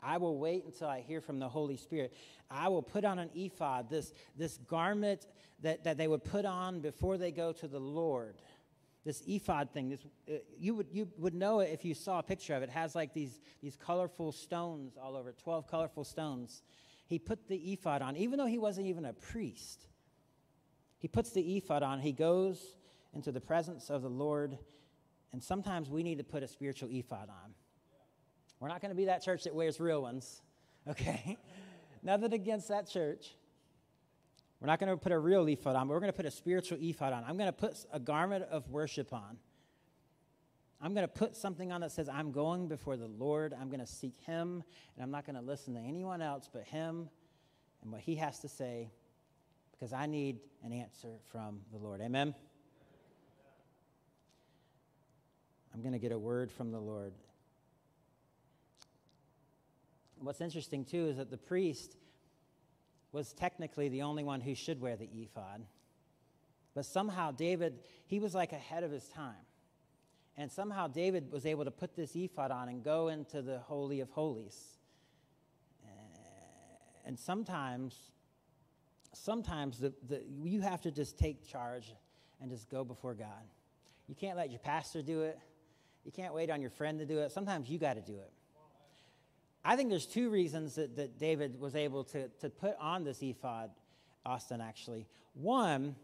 I 0.01 0.17
will 0.17 0.39
wait 0.39 0.65
until 0.65 0.87
I 0.87 1.01
hear 1.01 1.21
from 1.21 1.37
the 1.37 1.47
Holy 1.47 1.77
Spirit. 1.77 2.15
I 2.49 2.69
will 2.69 2.81
put 2.81 3.05
on 3.05 3.19
an 3.19 3.29
ephod, 3.35 3.91
this, 3.91 4.11
this 4.35 4.57
garment 4.67 5.27
that, 5.61 5.83
that 5.83 5.97
they 5.97 6.07
would 6.07 6.23
put 6.23 6.45
on 6.45 6.79
before 6.79 7.19
they 7.19 7.31
go 7.31 7.51
to 7.53 7.67
the 7.67 7.79
Lord. 7.79 8.41
This 9.05 9.21
ephod 9.27 9.71
thing, 9.73 9.89
this, 9.89 9.99
uh, 10.27 10.39
you, 10.57 10.73
would, 10.73 10.87
you 10.91 11.07
would 11.19 11.35
know 11.35 11.59
it 11.59 11.69
if 11.71 11.85
you 11.85 11.93
saw 11.93 12.17
a 12.17 12.23
picture 12.23 12.55
of 12.55 12.63
it. 12.63 12.69
It 12.69 12.71
has 12.71 12.95
like 12.95 13.13
these, 13.13 13.39
these 13.61 13.75
colorful 13.75 14.31
stones 14.31 14.97
all 14.99 15.15
over, 15.15 15.31
12 15.31 15.67
colorful 15.67 16.03
stones. 16.03 16.63
He 17.11 17.19
put 17.19 17.49
the 17.49 17.57
ephod 17.73 18.01
on, 18.01 18.15
even 18.15 18.39
though 18.39 18.45
he 18.45 18.57
wasn't 18.57 18.87
even 18.87 19.03
a 19.03 19.11
priest. 19.11 19.85
He 20.97 21.09
puts 21.09 21.31
the 21.31 21.57
ephod 21.57 21.83
on, 21.83 21.99
he 21.99 22.13
goes 22.13 22.77
into 23.13 23.33
the 23.33 23.41
presence 23.41 23.89
of 23.89 24.01
the 24.01 24.09
Lord, 24.09 24.57
and 25.33 25.43
sometimes 25.43 25.89
we 25.89 26.03
need 26.03 26.19
to 26.19 26.23
put 26.23 26.41
a 26.41 26.47
spiritual 26.47 26.87
ephod 26.89 27.27
on. 27.27 27.53
We're 28.61 28.69
not 28.69 28.79
going 28.79 28.91
to 28.91 28.95
be 28.95 29.05
that 29.05 29.21
church 29.21 29.43
that 29.43 29.53
wears 29.53 29.77
real 29.81 30.01
ones, 30.01 30.41
okay? 30.87 31.37
Nothing 32.01 32.31
against 32.31 32.69
that 32.69 32.89
church. 32.89 33.35
We're 34.61 34.67
not 34.67 34.79
going 34.79 34.91
to 34.91 34.95
put 34.95 35.11
a 35.11 35.19
real 35.19 35.45
ephod 35.49 35.75
on, 35.75 35.89
but 35.89 35.93
we're 35.93 35.99
going 35.99 36.13
to 36.13 36.17
put 36.17 36.25
a 36.25 36.31
spiritual 36.31 36.77
ephod 36.79 37.11
on. 37.11 37.25
I'm 37.27 37.35
going 37.35 37.49
to 37.49 37.51
put 37.51 37.75
a 37.91 37.99
garment 37.99 38.45
of 38.49 38.69
worship 38.69 39.11
on. 39.11 39.35
I'm 40.81 40.93
going 40.93 41.07
to 41.07 41.13
put 41.13 41.35
something 41.35 41.71
on 41.71 41.81
that 41.81 41.91
says, 41.91 42.09
I'm 42.09 42.31
going 42.31 42.67
before 42.67 42.97
the 42.97 43.07
Lord. 43.07 43.53
I'm 43.53 43.67
going 43.67 43.81
to 43.81 43.87
seek 43.87 44.19
Him, 44.25 44.63
and 44.95 45.03
I'm 45.03 45.11
not 45.11 45.25
going 45.25 45.35
to 45.35 45.41
listen 45.41 45.75
to 45.75 45.79
anyone 45.79 46.21
else 46.21 46.49
but 46.51 46.63
Him 46.63 47.09
and 47.83 47.91
what 47.91 48.01
He 48.01 48.15
has 48.15 48.39
to 48.39 48.49
say 48.49 48.89
because 49.71 49.93
I 49.93 50.07
need 50.07 50.39
an 50.63 50.71
answer 50.73 51.19
from 51.31 51.61
the 51.71 51.77
Lord. 51.77 52.01
Amen? 52.01 52.33
I'm 55.73 55.81
going 55.81 55.93
to 55.93 55.99
get 55.99 56.11
a 56.11 56.19
word 56.19 56.51
from 56.51 56.71
the 56.71 56.79
Lord. 56.79 57.13
What's 60.19 60.41
interesting, 60.41 60.83
too, 60.85 61.07
is 61.07 61.17
that 61.17 61.31
the 61.31 61.37
priest 61.37 61.95
was 63.11 63.33
technically 63.33 63.89
the 63.89 64.03
only 64.03 64.23
one 64.23 64.41
who 64.41 64.55
should 64.55 64.79
wear 64.81 64.95
the 64.95 65.09
ephod. 65.13 65.65
But 66.73 66.85
somehow, 66.85 67.31
David, 67.31 67.79
he 68.05 68.19
was 68.19 68.33
like 68.33 68.51
ahead 68.51 68.83
of 68.83 68.91
his 68.91 69.07
time. 69.09 69.45
And 70.37 70.51
somehow, 70.51 70.87
David 70.87 71.31
was 71.31 71.45
able 71.45 71.65
to 71.65 71.71
put 71.71 71.95
this 71.95 72.15
ephod 72.15 72.51
on 72.51 72.69
and 72.69 72.83
go 72.83 73.09
into 73.09 73.41
the 73.41 73.59
Holy 73.59 73.99
of 73.99 74.09
Holies. 74.11 74.57
Eh, 75.83 75.87
and 77.05 77.19
sometimes, 77.19 77.95
sometimes 79.13 79.79
the, 79.79 79.93
the, 80.07 80.23
you 80.41 80.61
have 80.61 80.81
to 80.81 80.91
just 80.91 81.17
take 81.17 81.47
charge 81.47 81.93
and 82.41 82.49
just 82.49 82.69
go 82.69 82.83
before 82.83 83.13
God. 83.13 83.43
You 84.07 84.15
can't 84.15 84.37
let 84.37 84.49
your 84.49 84.59
pastor 84.59 85.01
do 85.01 85.21
it. 85.23 85.37
You 86.05 86.11
can't 86.11 86.33
wait 86.33 86.49
on 86.49 86.61
your 86.61 86.71
friend 86.71 86.97
to 86.99 87.05
do 87.05 87.19
it. 87.19 87.31
Sometimes 87.31 87.69
you 87.69 87.77
got 87.77 87.93
to 87.93 88.01
do 88.01 88.15
it. 88.15 88.31
I 89.63 89.75
think 89.75 89.89
there's 89.89 90.07
two 90.07 90.29
reasons 90.29 90.75
that, 90.75 90.95
that 90.95 91.19
David 91.19 91.59
was 91.59 91.75
able 91.75 92.03
to, 92.05 92.29
to 92.39 92.49
put 92.49 92.75
on 92.79 93.03
this 93.03 93.21
ephod, 93.21 93.69
Austin, 94.25 94.59
actually. 94.59 95.05
One 95.33 95.95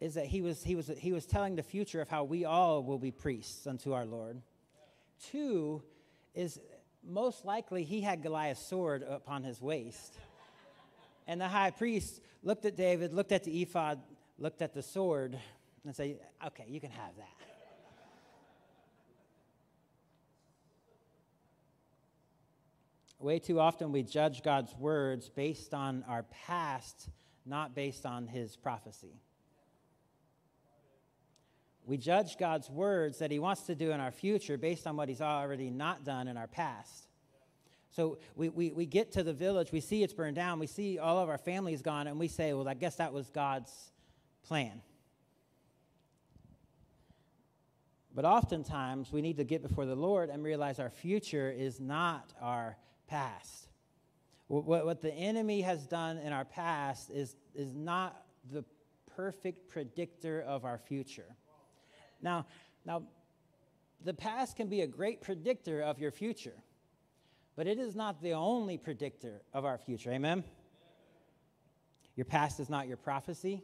is 0.00 0.14
that 0.14 0.26
he 0.26 0.42
was, 0.42 0.62
he, 0.62 0.74
was, 0.74 0.90
he 0.98 1.12
was 1.12 1.24
telling 1.26 1.56
the 1.56 1.62
future 1.62 2.00
of 2.00 2.08
how 2.08 2.24
we 2.24 2.44
all 2.44 2.82
will 2.82 2.98
be 2.98 3.10
priests 3.10 3.66
unto 3.66 3.92
our 3.92 4.04
Lord. 4.04 4.42
Two 5.30 5.82
is 6.34 6.60
most 7.02 7.44
likely 7.44 7.84
he 7.84 8.00
had 8.00 8.22
Goliath's 8.22 8.66
sword 8.66 9.02
upon 9.02 9.42
his 9.42 9.60
waist. 9.60 10.18
And 11.26 11.40
the 11.40 11.48
high 11.48 11.70
priest 11.70 12.20
looked 12.42 12.64
at 12.66 12.76
David, 12.76 13.12
looked 13.12 13.32
at 13.32 13.44
the 13.44 13.62
ephod, 13.62 14.00
looked 14.38 14.62
at 14.62 14.74
the 14.74 14.82
sword, 14.82 15.38
and 15.84 15.94
said, 15.94 16.18
Okay, 16.46 16.66
you 16.68 16.80
can 16.80 16.90
have 16.90 17.16
that. 17.16 17.28
Way 23.18 23.38
too 23.38 23.58
often 23.58 23.92
we 23.92 24.02
judge 24.02 24.42
God's 24.42 24.74
words 24.74 25.30
based 25.30 25.72
on 25.72 26.04
our 26.06 26.24
past, 26.46 27.08
not 27.46 27.74
based 27.74 28.04
on 28.04 28.26
his 28.26 28.56
prophecy. 28.56 29.20
We 31.86 31.96
judge 31.96 32.36
God's 32.36 32.68
words 32.68 33.18
that 33.18 33.30
he 33.30 33.38
wants 33.38 33.62
to 33.62 33.76
do 33.76 33.92
in 33.92 34.00
our 34.00 34.10
future 34.10 34.58
based 34.58 34.88
on 34.88 34.96
what 34.96 35.08
he's 35.08 35.20
already 35.20 35.70
not 35.70 36.04
done 36.04 36.26
in 36.26 36.36
our 36.36 36.48
past. 36.48 37.06
So 37.92 38.18
we, 38.34 38.48
we, 38.48 38.72
we 38.72 38.86
get 38.86 39.12
to 39.12 39.22
the 39.22 39.32
village, 39.32 39.70
we 39.72 39.80
see 39.80 40.02
it's 40.02 40.12
burned 40.12 40.36
down, 40.36 40.58
we 40.58 40.66
see 40.66 40.98
all 40.98 41.18
of 41.18 41.28
our 41.28 41.38
families 41.38 41.80
gone, 41.80 42.08
and 42.08 42.18
we 42.18 42.28
say, 42.28 42.52
well, 42.52 42.68
I 42.68 42.74
guess 42.74 42.96
that 42.96 43.12
was 43.12 43.30
God's 43.30 43.72
plan. 44.42 44.82
But 48.14 48.24
oftentimes, 48.24 49.12
we 49.12 49.22
need 49.22 49.36
to 49.36 49.44
get 49.44 49.62
before 49.62 49.86
the 49.86 49.94
Lord 49.94 50.28
and 50.28 50.42
realize 50.42 50.80
our 50.80 50.90
future 50.90 51.50
is 51.50 51.78
not 51.80 52.32
our 52.40 52.76
past. 53.06 53.68
What, 54.48 54.84
what 54.84 55.00
the 55.00 55.12
enemy 55.12 55.60
has 55.62 55.86
done 55.86 56.18
in 56.18 56.32
our 56.32 56.44
past 56.44 57.10
is, 57.10 57.36
is 57.54 57.74
not 57.74 58.24
the 58.50 58.64
perfect 59.14 59.68
predictor 59.68 60.42
of 60.42 60.64
our 60.64 60.78
future. 60.78 61.36
Now, 62.22 62.46
now, 62.84 63.02
the 64.04 64.14
past 64.14 64.56
can 64.56 64.68
be 64.68 64.82
a 64.82 64.86
great 64.86 65.20
predictor 65.20 65.82
of 65.82 65.98
your 65.98 66.10
future, 66.10 66.62
but 67.56 67.66
it 67.66 67.78
is 67.78 67.96
not 67.96 68.22
the 68.22 68.32
only 68.32 68.78
predictor 68.78 69.42
of 69.52 69.64
our 69.64 69.78
future. 69.78 70.12
Amen? 70.12 70.44
Your 72.14 72.26
past 72.26 72.60
is 72.60 72.70
not 72.70 72.86
your 72.86 72.96
prophecy. 72.96 73.62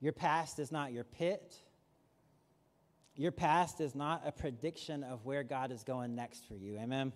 Your 0.00 0.12
past 0.12 0.58
is 0.58 0.72
not 0.72 0.92
your 0.92 1.04
pit. 1.04 1.54
Your 3.14 3.32
past 3.32 3.80
is 3.80 3.94
not 3.94 4.22
a 4.26 4.32
prediction 4.32 5.02
of 5.02 5.24
where 5.24 5.42
God 5.42 5.72
is 5.72 5.84
going 5.84 6.14
next 6.14 6.46
for 6.46 6.54
you. 6.54 6.76
Amen? 6.78 7.12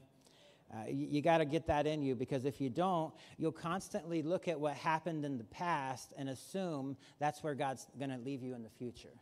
Uh, 0.73 0.85
you, 0.89 1.09
you 1.11 1.23
got 1.23 1.39
to 1.39 1.45
get 1.45 1.67
that 1.67 1.87
in 1.87 2.01
you 2.01 2.15
because 2.15 2.45
if 2.45 2.61
you 2.61 2.71
don't, 2.71 3.13
you'll 3.37 3.51
constantly 3.51 4.23
look 4.23 4.47
at 4.47 4.59
what 4.59 4.75
happened 4.75 5.25
in 5.25 5.37
the 5.37 5.45
past 5.45 6.15
and 6.17 6.29
assume 6.29 6.97
that's 7.19 7.43
where 7.43 7.55
God's 7.55 7.87
going 7.99 8.11
to 8.11 8.19
leave 8.19 8.43
you 8.43 8.55
in 8.55 8.63
the 8.63 8.71
future. 8.71 9.13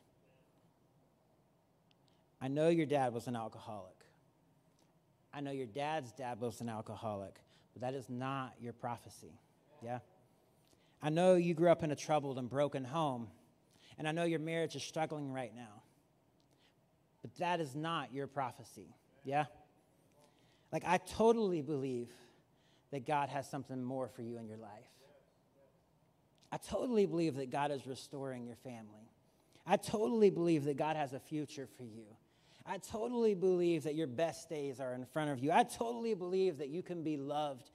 I 2.41 2.49
know 2.49 2.69
your 2.69 2.87
dad 2.87 3.13
was 3.13 3.27
an 3.27 3.37
alcoholic. 3.37 3.95
I 5.33 5.41
know 5.41 5.51
your 5.51 5.67
dad's 5.67 6.13
dad 6.13 6.41
was 6.41 6.61
an 6.61 6.69
alcoholic, 6.69 7.41
but 7.73 7.83
that 7.83 7.95
is 7.95 8.09
not 8.09 8.55
your 8.61 8.73
prophecy. 8.73 9.39
Yeah? 9.83 9.99
I 11.03 11.11
know 11.11 11.35
you 11.35 11.55
grew 11.55 11.71
up 11.71 11.83
in 11.83 11.91
a 11.91 11.97
troubled 11.97 12.39
and 12.39 12.49
broken 12.49 12.85
home, 12.85 13.29
and 13.99 14.09
I 14.09 14.13
know 14.13 14.25
your 14.25 14.41
marriage 14.41 14.75
is 14.75 14.83
struggling 14.83 15.33
right 15.33 15.55
now, 15.55 15.83
but 17.23 17.35
that 17.37 17.61
is 17.61 17.75
not 17.75 18.13
your 18.13 18.27
prophecy. 18.27 18.95
Yeah? 19.25 19.45
Like, 20.73 20.85
I 20.87 20.99
totally 20.99 21.63
believe 21.63 22.09
that 22.91 23.07
God 23.07 23.29
has 23.29 23.49
something 23.49 23.83
more 23.83 24.09
for 24.09 24.23
you 24.23 24.39
in 24.39 24.47
your 24.49 24.59
life. 24.59 24.71
I 26.51 26.57
totally 26.57 27.07
believe 27.07 27.37
that 27.37 27.51
God 27.51 27.71
is 27.71 27.87
restoring 27.87 28.47
your 28.47 28.57
family. 28.57 29.11
I 29.67 29.77
totally 29.77 30.31
believe 30.31 30.65
that 30.65 30.79
God 30.79 30.97
has 30.97 31.13
a 31.13 31.21
future 31.21 31.69
for 31.77 31.85
you. 31.85 32.07
I 32.71 32.77
totally 32.77 33.35
believe 33.35 33.85
that 33.85 33.95
your 33.95 34.07
best 34.07 34.51
days 34.51 34.79
are 34.79 34.93
in 34.93 35.07
front 35.07 35.31
of 35.31 35.39
you. 35.39 35.51
I 35.51 35.63
totally 35.63 36.13
believe 36.13 36.59
that 36.59 36.69
you 36.69 36.83
can 36.83 37.03
be 37.03 37.17
loved 37.17 37.71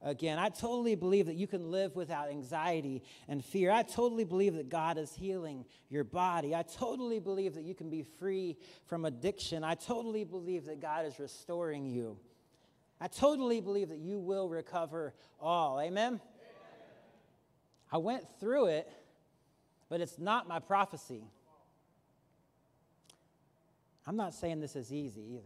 again. 0.00 0.38
I 0.38 0.48
totally 0.48 0.94
believe 0.94 1.26
that 1.26 1.34
you 1.34 1.46
can 1.46 1.70
live 1.70 1.94
without 1.94 2.30
anxiety 2.30 3.02
and 3.28 3.44
fear. 3.44 3.70
I 3.70 3.82
totally 3.82 4.24
believe 4.24 4.54
that 4.54 4.70
God 4.70 4.96
is 4.96 5.12
healing 5.12 5.66
your 5.90 6.02
body. 6.02 6.54
I 6.54 6.62
totally 6.62 7.18
believe 7.18 7.54
that 7.56 7.64
you 7.64 7.74
can 7.74 7.90
be 7.90 8.02
free 8.02 8.56
from 8.86 9.04
addiction. 9.04 9.64
I 9.64 9.74
totally 9.74 10.24
believe 10.24 10.64
that 10.64 10.80
God 10.80 11.04
is 11.04 11.18
restoring 11.18 11.84
you. 11.84 12.16
I 13.02 13.08
totally 13.08 13.60
believe 13.60 13.90
that 13.90 13.98
you 13.98 14.18
will 14.18 14.48
recover 14.48 15.12
all. 15.38 15.78
Amen? 15.78 16.14
Amen? 16.14 16.20
I 17.92 17.98
went 17.98 18.24
through 18.40 18.66
it, 18.68 18.90
but 19.90 20.00
it's 20.00 20.18
not 20.18 20.48
my 20.48 20.58
prophecy. 20.58 21.22
I'm 24.08 24.16
not 24.16 24.32
saying 24.32 24.60
this 24.60 24.74
is 24.74 24.90
easy 24.90 25.38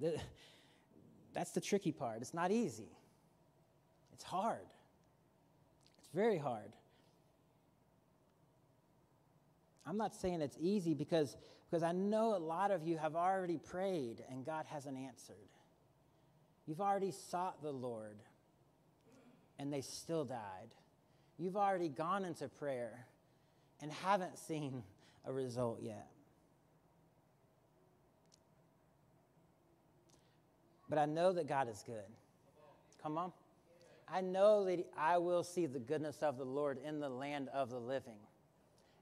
either. 0.00 0.16
That's 1.34 1.50
the 1.50 1.60
tricky 1.60 1.92
part. 1.92 2.22
It's 2.22 2.32
not 2.32 2.50
easy, 2.50 2.88
it's 4.14 4.24
hard. 4.24 4.66
It's 5.98 6.08
very 6.14 6.38
hard. 6.38 6.72
I'm 9.86 9.98
not 9.98 10.14
saying 10.14 10.40
it's 10.40 10.56
easy 10.60 10.94
because, 10.94 11.36
because 11.68 11.82
I 11.82 11.92
know 11.92 12.36
a 12.36 12.38
lot 12.38 12.70
of 12.70 12.86
you 12.86 12.96
have 12.96 13.16
already 13.16 13.58
prayed 13.58 14.22
and 14.30 14.46
God 14.46 14.64
hasn't 14.66 14.96
answered. 14.96 15.36
You've 16.66 16.80
already 16.80 17.10
sought 17.10 17.60
the 17.60 17.72
Lord 17.72 18.16
and 19.58 19.72
they 19.72 19.80
still 19.80 20.24
died. 20.24 20.74
You've 21.38 21.56
already 21.56 21.88
gone 21.88 22.24
into 22.24 22.48
prayer 22.48 23.06
and 23.82 23.90
haven't 23.92 24.38
seen 24.38 24.82
a 25.26 25.32
result 25.32 25.80
yet. 25.82 26.06
But 30.90 30.98
I 30.98 31.06
know 31.06 31.32
that 31.32 31.46
God 31.46 31.68
is 31.70 31.82
good. 31.86 32.04
Come 33.02 33.16
on. 33.16 33.32
I 34.12 34.20
know 34.20 34.64
that 34.64 34.84
I 34.98 35.18
will 35.18 35.44
see 35.44 35.66
the 35.66 35.78
goodness 35.78 36.18
of 36.20 36.36
the 36.36 36.44
Lord 36.44 36.78
in 36.84 36.98
the 36.98 37.08
land 37.08 37.48
of 37.54 37.70
the 37.70 37.78
living. 37.78 38.18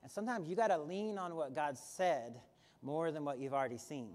And 0.02 0.12
sometimes 0.12 0.48
you 0.48 0.54
got 0.54 0.68
to 0.68 0.78
lean 0.78 1.16
on 1.16 1.34
what 1.34 1.54
God 1.54 1.78
said 1.78 2.40
more 2.82 3.10
than 3.10 3.24
what 3.24 3.38
you've 3.38 3.54
already 3.54 3.78
seen. 3.78 4.10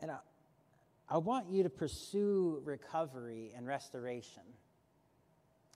And 0.00 0.10
I, 0.10 0.18
I 1.08 1.16
want 1.16 1.48
you 1.50 1.62
to 1.62 1.70
pursue 1.70 2.60
recovery 2.64 3.52
and 3.56 3.66
restoration. 3.66 4.42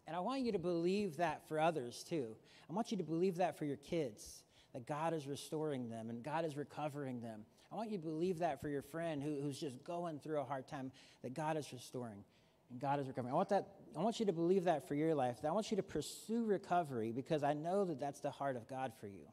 And 0.06 0.14
I 0.14 0.20
want 0.20 0.42
you 0.42 0.52
to 0.52 0.58
believe 0.58 1.16
that 1.16 1.48
for 1.48 1.58
others 1.58 2.04
too. 2.08 2.36
I 2.68 2.72
want 2.74 2.90
you 2.90 2.98
to 2.98 3.02
believe 3.02 3.36
that 3.36 3.58
for 3.58 3.64
your 3.64 3.76
kids, 3.78 4.42
that 4.74 4.86
God 4.86 5.14
is 5.14 5.26
restoring 5.26 5.88
them 5.88 6.10
and 6.10 6.22
God 6.22 6.44
is 6.44 6.56
recovering 6.56 7.20
them. 7.20 7.40
I 7.70 7.76
want 7.76 7.90
you 7.90 7.98
to 7.98 8.04
believe 8.04 8.38
that 8.38 8.60
for 8.60 8.68
your 8.68 8.82
friend 8.82 9.22
who, 9.22 9.40
who's 9.42 9.58
just 9.58 9.82
going 9.84 10.18
through 10.20 10.40
a 10.40 10.44
hard 10.44 10.66
time, 10.68 10.90
that 11.22 11.34
God 11.34 11.56
is 11.56 11.72
restoring 11.72 12.24
and 12.70 12.80
God 12.80 13.00
is 13.00 13.06
recovering. 13.06 13.32
I 13.32 13.36
want, 13.36 13.50
that, 13.50 13.68
I 13.96 14.02
want 14.02 14.20
you 14.20 14.26
to 14.26 14.32
believe 14.32 14.64
that 14.64 14.88
for 14.88 14.94
your 14.94 15.14
life. 15.14 15.38
I 15.44 15.50
want 15.50 15.70
you 15.70 15.76
to 15.76 15.82
pursue 15.82 16.44
recovery 16.44 17.12
because 17.12 17.42
I 17.42 17.52
know 17.52 17.84
that 17.84 18.00
that's 18.00 18.20
the 18.20 18.30
heart 18.30 18.56
of 18.56 18.68
God 18.68 18.92
for 19.00 19.06
you. 19.06 19.26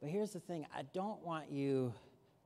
But 0.00 0.10
here's 0.10 0.32
the 0.32 0.40
thing 0.40 0.66
I 0.74 0.82
don't 0.92 1.24
want 1.24 1.50
you 1.50 1.94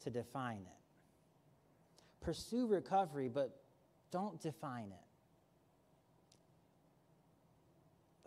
to 0.04 0.10
define 0.10 0.60
it. 0.60 2.24
Pursue 2.24 2.66
recovery, 2.66 3.28
but 3.28 3.56
don't 4.10 4.40
define 4.40 4.92
it. 4.92 5.06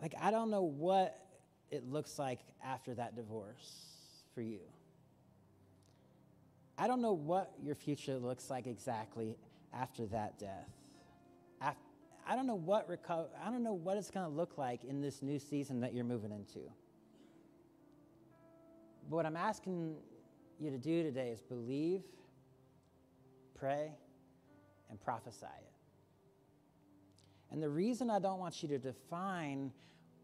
Like, 0.02 0.14
I 0.20 0.30
don't 0.30 0.50
know 0.50 0.62
what 0.62 1.23
it 1.70 1.90
looks 1.90 2.18
like 2.18 2.40
after 2.64 2.94
that 2.94 3.16
divorce 3.16 3.86
for 4.34 4.42
you. 4.42 4.60
I 6.76 6.86
don't 6.86 7.00
know 7.00 7.12
what 7.12 7.52
your 7.62 7.74
future 7.74 8.18
looks 8.18 8.50
like 8.50 8.66
exactly 8.66 9.36
after 9.72 10.06
that 10.06 10.38
death. 10.38 10.70
I 12.26 12.36
don't 12.36 12.46
know 12.46 12.54
what 12.54 12.88
reco- 12.88 13.28
I 13.44 13.50
don't 13.50 13.62
know 13.62 13.74
what 13.74 13.96
it's 13.98 14.10
going 14.10 14.24
to 14.24 14.32
look 14.32 14.56
like 14.56 14.84
in 14.84 15.00
this 15.00 15.22
new 15.22 15.38
season 15.38 15.80
that 15.80 15.94
you're 15.94 16.04
moving 16.04 16.32
into. 16.32 16.60
But 19.08 19.16
what 19.16 19.26
I'm 19.26 19.36
asking 19.36 19.96
you 20.58 20.70
to 20.70 20.78
do 20.78 21.02
today 21.02 21.28
is 21.28 21.42
believe, 21.42 22.02
pray, 23.54 23.92
and 24.88 24.98
prophesy 25.00 25.44
it. 25.44 25.72
And 27.50 27.62
the 27.62 27.68
reason 27.68 28.08
I 28.08 28.18
don't 28.18 28.38
want 28.38 28.62
you 28.62 28.68
to 28.70 28.78
define 28.78 29.70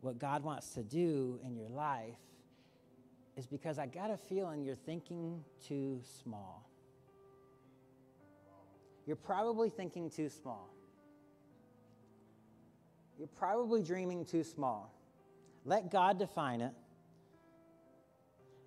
what 0.00 0.18
God 0.18 0.42
wants 0.42 0.70
to 0.74 0.82
do 0.82 1.38
in 1.44 1.56
your 1.56 1.68
life 1.68 2.16
is 3.36 3.46
because 3.46 3.78
I 3.78 3.86
got 3.86 4.10
a 4.10 4.16
feeling 4.16 4.64
you're 4.64 4.74
thinking 4.74 5.44
too 5.66 6.00
small. 6.22 6.68
You're 9.06 9.16
probably 9.16 9.70
thinking 9.70 10.10
too 10.10 10.28
small. 10.28 10.70
You're 13.18 13.28
probably 13.28 13.82
dreaming 13.82 14.24
too 14.24 14.44
small. 14.44 14.94
Let 15.64 15.90
God 15.90 16.18
define 16.18 16.60
it. 16.60 16.72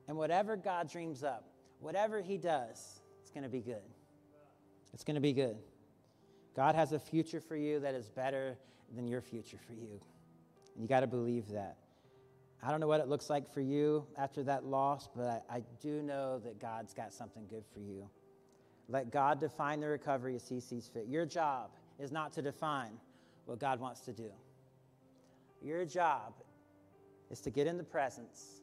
And 0.08 0.18
whatever 0.18 0.56
God 0.56 0.92
dreams 0.92 1.24
up, 1.24 1.46
whatever 1.80 2.22
He 2.22 2.38
does, 2.38 3.02
it's 3.22 3.32
going 3.32 3.44
to 3.44 3.50
be 3.50 3.62
good. 3.62 3.82
It's 4.94 5.04
going 5.04 5.16
to 5.16 5.22
be 5.22 5.34
good. 5.34 5.58
God 6.56 6.76
has 6.76 6.92
a 6.92 7.00
future 7.00 7.40
for 7.40 7.56
you 7.56 7.80
that 7.80 7.96
is 7.96 8.10
better 8.10 8.58
than 8.96 9.08
your 9.08 9.22
future 9.22 9.58
for 9.66 9.74
you. 9.74 10.00
And 10.76 10.84
you 10.84 10.88
got 10.88 11.02
to 11.02 11.08
believe 11.08 11.50
that. 11.50 11.78
I 12.62 12.72
don't 12.72 12.80
know 12.80 12.88
what 12.88 13.02
it 13.02 13.08
looks 13.08 13.30
like 13.30 13.52
for 13.54 13.62
you 13.62 14.06
after 14.18 14.44
that 14.44 14.66
loss, 14.66 15.10
but 15.16 15.46
I, 15.50 15.58
I, 15.58 15.64
do 15.82 16.02
know 16.02 16.40
that 16.46 16.60
God's 16.62 16.94
got 16.94 17.12
something 17.12 17.46
good 17.50 17.66
for 17.74 17.82
you. 17.82 18.10
Let 18.88 19.12
God 19.12 19.42
define 19.42 19.82
the 19.82 19.88
recovery 19.88 20.36
as 20.36 20.48
He 20.48 20.62
sees 20.62 20.88
fit. 20.88 21.08
Your 21.08 21.26
job 21.26 21.72
is 22.00 22.12
not 22.12 22.32
to 22.34 22.42
define 22.42 22.92
what 23.46 23.60
God 23.60 23.82
wants 23.82 24.02
to 24.02 24.14
do. 24.14 24.32
Your 25.62 25.84
job 25.84 26.34
is 27.30 27.42
to 27.42 27.50
get 27.50 27.68
in 27.68 27.78
the 27.78 27.84
presence 27.84 28.62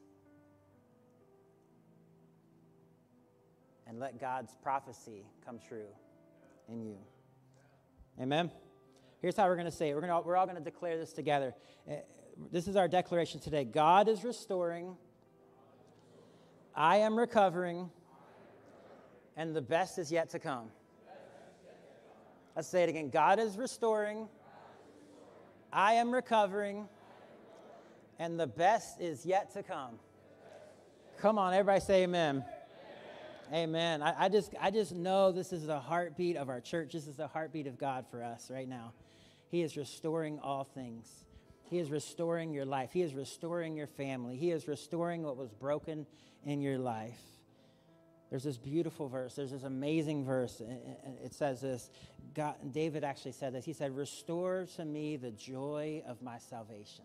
and 3.87 3.99
let 3.99 4.21
God's 4.21 4.55
prophecy 4.63 5.25
come 5.45 5.59
true 5.59 5.89
in 6.69 6.83
you. 6.83 6.97
Amen. 8.21 8.51
Here's 9.21 9.37
how 9.37 9.47
we're 9.47 9.57
going 9.57 9.67
to 9.67 9.73
say 9.73 9.91
it. 9.91 9.95
We're, 9.95 10.01
gonna, 10.01 10.21
we're 10.23 10.37
all 10.37 10.47
going 10.47 10.59
to 10.59 10.65
declare 10.65 10.97
this 10.97 11.13
together. 11.13 11.55
Uh, 11.89 11.97
this 12.51 12.67
is 12.67 12.77
our 12.77 12.89
declaration 12.89 13.41
today 13.41 13.65
God 13.65 14.09
is 14.09 14.25
restoring, 14.25 14.97
I 16.75 16.99
am 16.99 17.19
recovering, 17.19 17.91
and 19.37 19.55
the 19.55 19.61
best 19.61 19.99
is 19.99 20.11
yet 20.11 20.31
to 20.31 20.39
come. 20.39 20.71
Let's 22.57 22.69
say 22.69 22.83
it 22.83 22.89
again 22.89 23.11
God 23.11 23.39
is 23.39 23.59
restoring, 23.59 24.29
I 25.73 25.95
am 25.95 26.13
recovering, 26.13 26.89
and 28.19 28.41
the 28.41 28.47
best 28.47 29.01
is 29.01 29.27
yet 29.27 29.53
to 29.53 29.63
come. 29.63 29.99
Come 31.19 31.39
on, 31.39 31.53
everybody 31.53 31.81
say 31.81 32.05
amen. 32.05 32.43
Amen. 33.53 34.01
I, 34.01 34.27
I, 34.27 34.29
just, 34.29 34.55
I 34.61 34.71
just 34.71 34.95
know 34.95 35.33
this 35.33 35.53
is 35.53 35.67
the 35.67 35.81
heartbeat 35.81 36.37
of 36.37 36.49
our 36.49 36.61
church. 36.61 36.93
This 36.93 37.09
is 37.09 37.17
the 37.17 37.27
heartbeat 37.27 37.67
of 37.67 37.79
God 37.79 38.05
for 38.09 38.23
us 38.23 38.49
right 38.49 38.69
now. 38.69 38.93
He 39.51 39.63
is 39.63 39.77
restoring 39.77 40.39
all 40.39 40.65
things. 40.65 41.09
He 41.65 41.79
is 41.79 41.91
restoring 41.91 42.53
your 42.53 42.65
life. 42.65 42.91
He 42.93 43.03
is 43.03 43.15
restoring 43.15 43.77
your 43.77 43.87
family. 43.87 44.37
He 44.37 44.51
is 44.51 44.67
restoring 44.67 45.23
what 45.23 45.37
was 45.37 45.51
broken 45.51 46.07
in 46.45 46.61
your 46.61 46.79
life. 46.79 47.21
There's 48.31 48.45
this 48.45 48.59
beautiful 48.59 49.09
verse. 49.09 49.35
There's 49.35 49.51
this 49.51 49.65
amazing 49.65 50.25
verse. 50.25 50.63
It 51.25 51.35
says 51.35 51.61
this. 51.61 51.91
God, 52.33 52.55
David 52.73 53.03
actually 53.03 53.33
said 53.33 53.53
this. 53.53 53.65
He 53.65 53.73
said, 53.73 53.97
Restore 53.97 54.67
to 54.77 54.85
me 54.85 55.17
the 55.17 55.33
joy 55.33 56.03
of 56.07 56.23
my 56.23 56.39
salvation. 56.39 57.05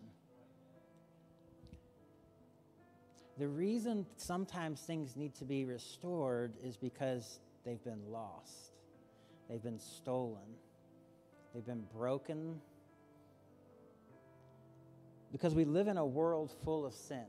The 3.38 3.48
reason 3.48 4.06
sometimes 4.16 4.80
things 4.80 5.16
need 5.16 5.34
to 5.36 5.44
be 5.44 5.64
restored 5.64 6.54
is 6.64 6.76
because 6.76 7.40
they've 7.64 7.82
been 7.82 8.10
lost, 8.10 8.72
they've 9.48 9.62
been 9.62 9.80
stolen, 9.80 10.56
they've 11.56 11.64
been 11.64 11.86
broken. 11.96 12.60
Because 15.32 15.54
we 15.54 15.64
live 15.64 15.88
in 15.88 15.96
a 15.96 16.04
world 16.04 16.52
full 16.64 16.84
of 16.84 16.92
sin. 16.92 17.24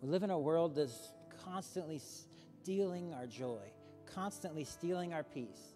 We 0.00 0.08
live 0.08 0.22
in 0.22 0.30
a 0.30 0.38
world 0.38 0.76
that's 0.76 1.12
constantly 1.44 2.00
stealing 2.62 3.12
our 3.14 3.26
joy, 3.26 3.58
constantly 4.14 4.62
stealing 4.62 5.12
our 5.12 5.24
peace, 5.24 5.74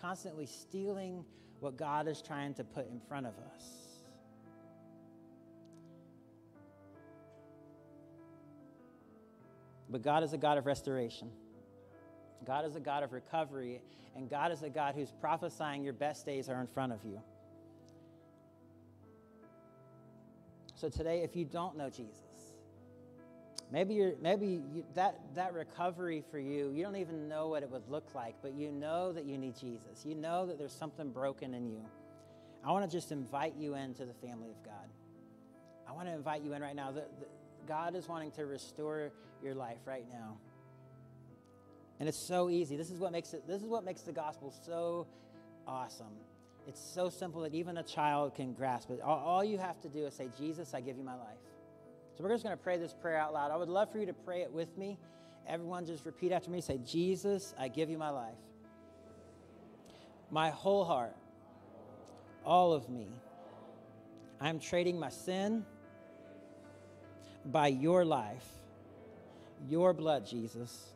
constantly 0.00 0.46
stealing 0.46 1.24
what 1.60 1.76
God 1.76 2.08
is 2.08 2.20
trying 2.20 2.52
to 2.54 2.64
put 2.64 2.90
in 2.90 3.00
front 3.08 3.26
of 3.26 3.34
us. 3.54 3.64
But 9.88 10.02
God 10.02 10.24
is 10.24 10.32
a 10.32 10.38
God 10.38 10.58
of 10.58 10.66
restoration. 10.66 11.30
God 12.44 12.64
is 12.64 12.76
a 12.76 12.80
God 12.80 13.02
of 13.02 13.12
recovery, 13.12 13.80
and 14.14 14.28
God 14.28 14.52
is 14.52 14.62
a 14.62 14.68
God 14.68 14.94
who's 14.94 15.12
prophesying 15.20 15.82
your 15.82 15.92
best 15.92 16.26
days 16.26 16.48
are 16.48 16.60
in 16.60 16.66
front 16.66 16.92
of 16.92 17.04
you. 17.04 17.20
So 20.74 20.88
today, 20.88 21.22
if 21.22 21.34
you 21.34 21.44
don't 21.46 21.76
know 21.76 21.88
Jesus, 21.88 22.52
maybe 23.72 23.94
you're 23.94 24.12
maybe 24.20 24.62
you, 24.74 24.84
that 24.94 25.18
that 25.34 25.54
recovery 25.54 26.22
for 26.30 26.38
you, 26.38 26.70
you 26.70 26.84
don't 26.84 26.96
even 26.96 27.28
know 27.28 27.48
what 27.48 27.62
it 27.62 27.70
would 27.70 27.88
look 27.88 28.14
like, 28.14 28.34
but 28.42 28.52
you 28.52 28.70
know 28.70 29.12
that 29.12 29.24
you 29.24 29.38
need 29.38 29.56
Jesus. 29.56 30.04
You 30.04 30.14
know 30.14 30.46
that 30.46 30.58
there's 30.58 30.74
something 30.74 31.10
broken 31.10 31.54
in 31.54 31.66
you. 31.66 31.82
I 32.62 32.72
want 32.72 32.84
to 32.84 32.94
just 32.94 33.10
invite 33.10 33.54
you 33.56 33.74
into 33.74 34.04
the 34.04 34.14
family 34.14 34.50
of 34.50 34.62
God. 34.64 34.88
I 35.88 35.92
want 35.92 36.08
to 36.08 36.14
invite 36.14 36.42
you 36.42 36.52
in 36.52 36.62
right 36.62 36.76
now. 36.76 36.90
The, 36.90 37.02
the, 37.20 37.26
God 37.66 37.94
is 37.94 38.08
wanting 38.08 38.32
to 38.32 38.44
restore 38.44 39.12
your 39.42 39.54
life 39.54 39.78
right 39.86 40.04
now. 40.10 40.36
And 41.98 42.08
it's 42.08 42.18
so 42.18 42.50
easy. 42.50 42.76
This 42.76 42.90
is 42.90 42.98
what 42.98 43.12
makes 43.12 43.32
it 43.32 43.46
this 43.46 43.62
is 43.62 43.68
what 43.68 43.84
makes 43.84 44.02
the 44.02 44.12
gospel 44.12 44.52
so 44.64 45.06
awesome. 45.66 46.14
It's 46.66 46.80
so 46.80 47.08
simple 47.08 47.42
that 47.42 47.54
even 47.54 47.76
a 47.78 47.82
child 47.82 48.34
can 48.34 48.52
grasp 48.52 48.90
it. 48.90 49.00
All, 49.00 49.18
all 49.18 49.44
you 49.44 49.56
have 49.56 49.80
to 49.82 49.88
do 49.88 50.04
is 50.06 50.14
say, 50.14 50.28
Jesus, 50.36 50.74
I 50.74 50.80
give 50.80 50.96
you 50.96 51.04
my 51.04 51.14
life. 51.14 51.38
So 52.16 52.24
we're 52.24 52.30
just 52.30 52.42
going 52.42 52.56
to 52.56 52.62
pray 52.62 52.76
this 52.76 52.92
prayer 52.92 53.18
out 53.18 53.32
loud. 53.32 53.52
I 53.52 53.56
would 53.56 53.68
love 53.68 53.92
for 53.92 53.98
you 53.98 54.06
to 54.06 54.12
pray 54.12 54.40
it 54.42 54.52
with 54.52 54.76
me. 54.76 54.98
Everyone 55.46 55.86
just 55.86 56.04
repeat 56.04 56.32
after 56.32 56.50
me. 56.50 56.60
Say, 56.60 56.80
Jesus, 56.84 57.54
I 57.56 57.68
give 57.68 57.88
you 57.88 57.98
my 57.98 58.10
life. 58.10 58.34
My 60.30 60.50
whole 60.50 60.84
heart. 60.84 61.14
All 62.44 62.72
of 62.72 62.88
me. 62.88 63.06
I'm 64.40 64.58
trading 64.58 64.98
my 64.98 65.10
sin 65.10 65.64
by 67.44 67.68
your 67.68 68.04
life, 68.04 68.44
your 69.68 69.92
blood, 69.92 70.26
Jesus, 70.26 70.92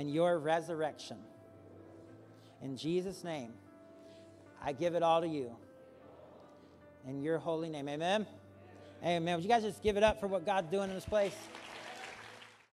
and 0.00 0.10
your 0.10 0.38
resurrection. 0.38 1.18
In 2.62 2.74
Jesus' 2.74 3.22
name, 3.22 3.52
I 4.64 4.72
give 4.72 4.94
it 4.94 5.02
all 5.02 5.20
to 5.20 5.28
you. 5.28 5.54
In 7.06 7.20
your 7.20 7.36
holy 7.36 7.68
name. 7.68 7.86
Amen. 7.86 8.26
Amen. 9.04 9.34
Would 9.34 9.44
you 9.44 9.50
guys 9.50 9.62
just 9.62 9.82
give 9.82 9.98
it 9.98 10.02
up 10.02 10.18
for 10.18 10.26
what 10.26 10.46
God's 10.46 10.70
doing 10.70 10.88
in 10.88 10.94
this 10.94 11.04
place? 11.04 11.36